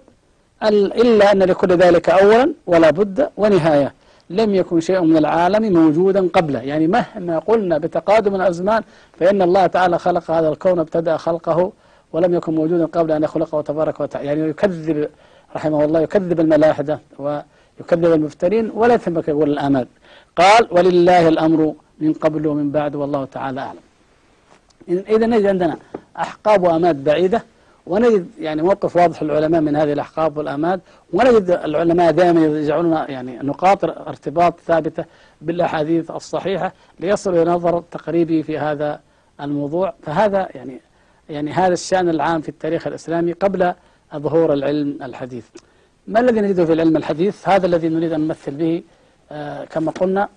[0.64, 3.94] إلا أن لكل ذلك أولا ولا بد ونهاية.
[4.30, 6.62] لم يكن شيء من العالم موجودا قبله.
[6.62, 8.84] يعني مهما قلنا بتقادم الأزمان
[9.20, 11.72] فإن الله تعالى خلق هذا الكون ابتدأ خلقه
[12.14, 14.28] ولم يكن موجودا قبل أن يخلقه تبارك وتعالى.
[14.28, 15.10] يعني يكذب
[15.56, 19.88] رحمه الله يكذب الملاحدة ويكذب المفترين ولا يتمك يقول الآمال.
[20.36, 23.80] قال ولله الأمر من قبل ومن بعد والله تعالى أعلم.
[24.90, 25.78] إذا نجد عندنا
[26.18, 27.44] أحقاب وأماد بعيدة
[27.88, 30.82] ونجد يعني موقف واضح للعلماء من هذه الأحقاب والأماد
[31.14, 35.06] ونجد العلماء دائما يجعلون يعني نقاط ارتباط ثابتة
[35.42, 39.00] بالأحاديث الصحيحة ليصلوا إلى نظر تقريبي في هذا
[39.42, 39.94] الموضوع.
[40.04, 40.80] فهذا يعني
[41.30, 43.74] يعني هذا الشأن العام في التاريخ الإسلامي قبل
[44.16, 45.46] ظهور العلم الحديث.
[46.08, 48.84] ما الذي نجده في العلم الحديث؟ هذا الذي نريد أن نمثل به
[49.32, 50.30] آه كما قلنا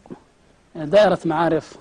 [0.74, 1.76] دائرة معارف.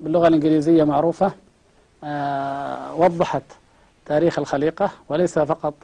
[0.00, 1.32] باللغة الإنجليزية معروفة
[2.04, 3.42] آه وضحت
[4.06, 5.74] تاريخ الخليقة وليس فقط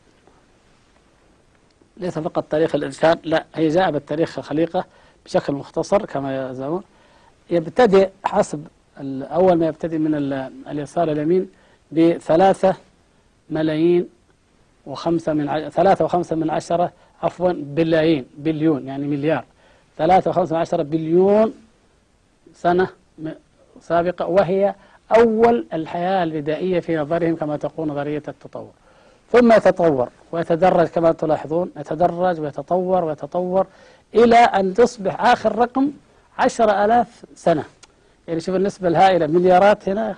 [1.96, 4.84] ليس فقط تاريخ الإنسان لا هي جاء بالتاريخ الخليقة
[5.24, 6.82] بشكل مختصر كما يزعمون.
[7.50, 8.66] يبتدئ حسب
[9.22, 11.50] أول ما يبتدئ من ال- اليسار اليمين
[11.92, 12.74] بثلاثة
[13.50, 14.08] ملايين
[14.86, 15.68] وخمسة من ع...
[15.68, 16.92] ثلاثة وخمسة من عشرة
[17.22, 19.44] عفوا بلايين بليون يعني مليار.
[19.98, 21.54] ثلاثة وخمسة من عشرة بليون
[22.54, 22.88] سنة
[23.88, 24.74] سابقة وهي
[25.16, 28.70] أول الحياة البدائية في نظرهم كما تقول نظرية التطور.
[29.32, 33.66] ثم يتطور ويتدرج كما تلاحظون يتدرج ويتطور ويتطور
[34.14, 35.90] إلى أن تصبح آخر رقم
[36.38, 37.64] عشر ألاف سنة.
[38.28, 40.14] يعني شوف النسبة الهائلة مليارات هنا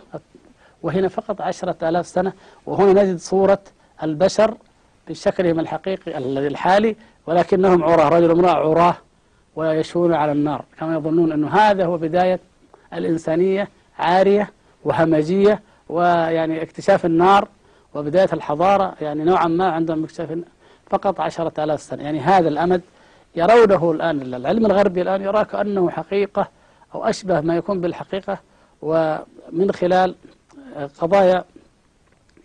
[0.82, 2.32] وهنا فقط عشرة ألاف سنة
[2.66, 3.58] وهنا نجد صورة
[4.02, 4.54] البشر
[5.08, 6.96] بشكلهم الحقيقي الحالي
[7.26, 8.96] ولكنهم عراه رجل امرأة عراه
[9.56, 10.64] ويشون على النار.
[10.78, 12.38] كما يظنون أنه هذا هو بداية
[12.94, 13.68] الإنسانية
[13.98, 14.50] عارية
[14.84, 17.48] وهمجية ويعني اكتشاف النار
[17.94, 20.38] وبداية الحضارة يعني نوعا ما عندهم اكتشاف
[20.90, 22.02] فقط عشرة آلاف سنة.
[22.02, 22.82] يعني هذا الأمد
[23.36, 26.48] يرونه الآن العلم الغربي الآن يراه كأنه حقيقة
[26.94, 28.38] أو أشبه ما يكون بالحقيقة
[28.82, 30.14] ومن خلال
[31.00, 31.44] قضايا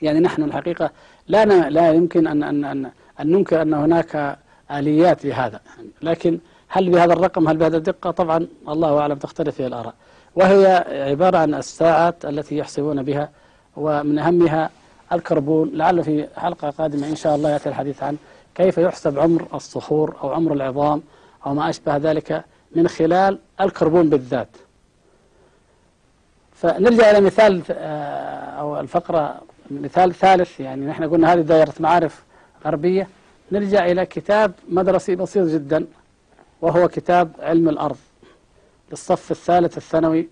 [0.02, 0.92] يعني نحن الحقيقة
[1.28, 4.38] لا لا يمكن أن أن أن, أن ننكر أن هناك
[4.72, 5.60] آليات لهذا.
[6.02, 9.94] لكن هل بهذا الرقم هل بهذا الدقة؟ طبعا الله أعلم تختلف فيها الآراء.
[10.36, 13.30] وهي عبارة عن الساعات التي يحسبون بها
[13.78, 14.70] ومن أهمها
[15.14, 15.70] الكربون.
[15.74, 18.18] لعل في حلقة قادمة إن شاء الله يأتي الحديث عن
[18.56, 21.02] كيف يحسب عمر الصخور أو عمر العظام
[21.46, 22.44] أو ما أشبه ذلك
[22.76, 24.48] من خلال الكربون بالذات.
[26.56, 30.60] فنرجع إلى مثال آه، أو الفقرة مثال ثالث.
[30.60, 32.24] يعني نحن قلنا هذه دائرة معارف
[32.66, 33.08] غربية.
[33.52, 35.86] نرجع إلى كتاب مدرسي بسيط جدا
[36.62, 37.98] وهو كتاب علم الأرض.
[38.92, 40.30] للصف الثالث الثانوي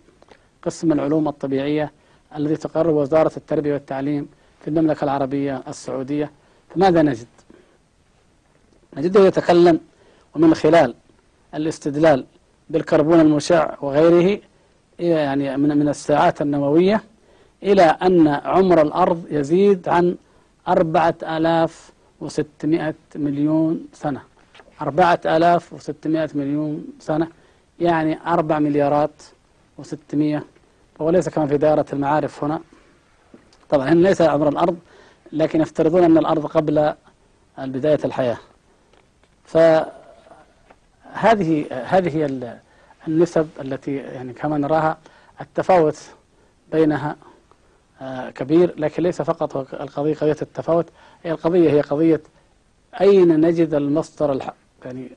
[0.63, 1.91] قسم العلوم الطبيعية
[2.35, 4.27] الذي تقرر وزارة التربية والتعليم
[4.61, 6.31] في المملكة العربية السعودية.
[6.75, 7.27] فماذا نجد؟
[8.97, 9.79] نجده يتكلم
[10.35, 10.95] ومن خلال
[11.55, 12.25] الاستدلال
[12.69, 14.39] بالكربون المشع وغيره
[14.99, 17.03] يعني من من الساعات النووية
[17.63, 20.15] إلى أن عمر الأرض يزيد عن
[20.67, 21.91] أربعة آلاف
[22.21, 24.21] وستمائة مليون سنة.
[24.81, 27.27] أربعة آلاف وستمائة مليون سنة.
[27.81, 29.11] يعني أربع مليارات
[29.77, 30.43] وستمائة
[30.99, 32.59] وهو ليس كما في دائرة المعارف هنا.
[33.69, 34.77] طبعا هنا ليس عمر الأرض
[35.31, 36.93] لكن يفترضون أن الأرض قبل
[37.57, 38.37] بداية الحياة.
[39.45, 39.89] فهذه
[41.71, 42.25] هذه
[43.07, 44.97] النسب التي يعني كما نراها
[45.41, 45.99] التفاوت
[46.71, 47.15] بينها
[48.01, 50.85] آه، كبير لكن ليس فقط هو القضية قضية التفاوت
[51.23, 52.21] هي القضية هي قضية
[53.01, 54.55] أين نجد المصدر الحق
[54.85, 55.09] يعني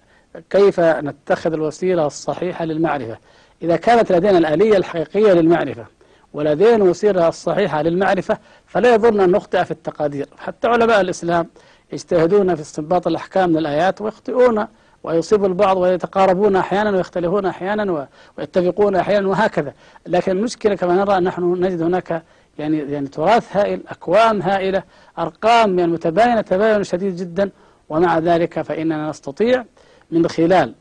[0.51, 3.19] كيف نتخذ الوسيلة الصحيحة للمعرفة؟
[3.63, 5.87] إذا كانت لدينا الآلية الحقيقية للمعرفة
[6.33, 10.27] ولدينا الوسيلة الصحيحة للمعرفة فلا يضرنا أن نخطئ في التقادير.
[10.39, 11.47] حتى علماء الإسلام
[11.93, 14.67] يجتهدون في استنباط الأحكام من الآيات ويخطئون
[15.03, 18.09] ويصيب البعض ويتقاربون أحيانا ويختلفون أحيانا
[18.39, 19.75] ويتفقون أحيانا وهكذا.
[20.07, 22.23] لكن المشكلة كما نرى نحن نجد هناك
[22.59, 24.83] يعني يعني تراث هائل أكوام هائلة
[25.19, 27.51] أرقام يعني متباينة تباين شديد جدا.
[27.89, 29.65] ومع ذلك فإننا نستطيع
[30.13, 30.75] من خلال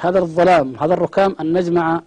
[0.00, 2.00] هذا الظلام هذا الركام أن نجمع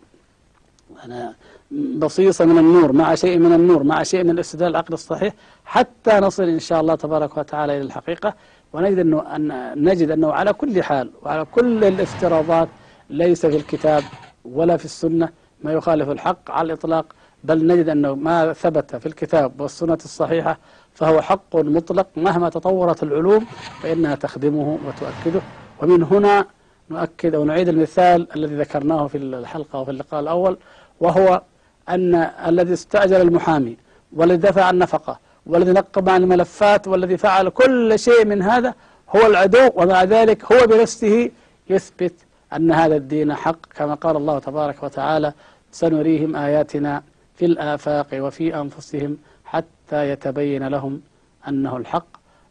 [1.97, 5.33] بصيصة من النور مع شيء من النور مع شيء من الاستدلال العقل الصحيح
[5.65, 8.33] حتى نصل إن شاء الله تبارك وتعالى إلى الحقيقة.
[8.73, 12.67] ونجد أنه أن نجد أنه على كل حال وعلى كل الافتراضات
[13.09, 14.03] ليس في الكتاب
[14.45, 15.29] ولا في السنة
[15.63, 17.05] ما يخالف الحق على الإطلاق
[17.43, 20.57] بل نجد أنه ما ثبت في الكتاب والسنة الصحيحة
[20.93, 23.45] فهو حق مطلق مهما تطورت العلوم
[23.81, 25.41] فإنها تخدمه وتؤكده.
[25.81, 26.45] ومن هنا
[26.89, 30.57] نؤكد أو نعيد المثال الذي ذكرناه في الحلقة وفي اللقاء الأول
[30.99, 31.41] وهو
[31.89, 32.15] أن
[32.47, 33.77] الذي استأجر المحامي
[34.13, 38.73] والذي دفع النفقة والذي نقب عن الملفات والذي فعل كل شيء من هذا
[39.15, 41.31] هو العدو ومع ذلك هو بنفسه
[41.69, 42.13] يثبت
[42.53, 43.57] أن هذا الدين حق.
[43.75, 45.33] كما قال الله تبارك وتعالى
[45.71, 47.03] سنريهم آياتنا
[47.35, 51.01] في الآفاق وفي أنفسهم حتى يتبين لهم
[51.47, 52.07] أنه الحق.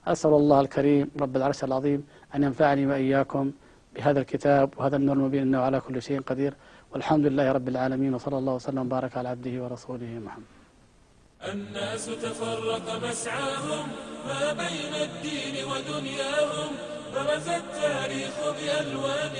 [0.06, 3.50] أسأل الله الكريم رب العرش العظيم أن ينفعني وإياكم
[3.94, 6.54] بهذا الكتاب وهذا النور المبين أنه على كل شيء قدير.
[6.92, 10.50] والحمد لله رب العالمين وصلى الله وسلم وبارك على عبده ورسوله محمد.
[11.52, 13.86] الناس تفرق مسعاهم
[14.28, 16.70] ما بين الدين ودنياهم
[17.14, 19.36] برز التاريخ بألوان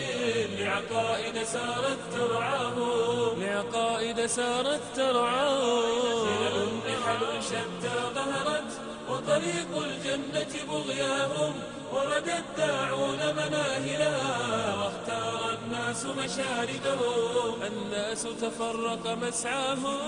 [0.59, 3.41] لعقائد سارت ترعاهم.
[3.41, 6.69] لعقائد سارت ترعاهم.
[6.89, 8.71] نحل شتى ظهرت
[9.09, 11.55] وطريق الجنة بغياهم
[11.93, 20.01] ورد الداعون مناهلها واختار الناس مشاردهم الناس تفرق مسعاهم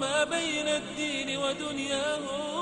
[0.00, 2.54] ما بين الدين ودنياهم.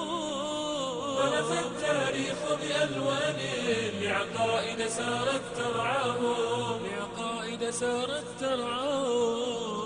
[1.17, 3.41] برز التاريخ بألوان
[4.01, 6.81] لعقائد سارت ترعاهم.
[6.87, 9.82] لعقائد سارت ترعاهم.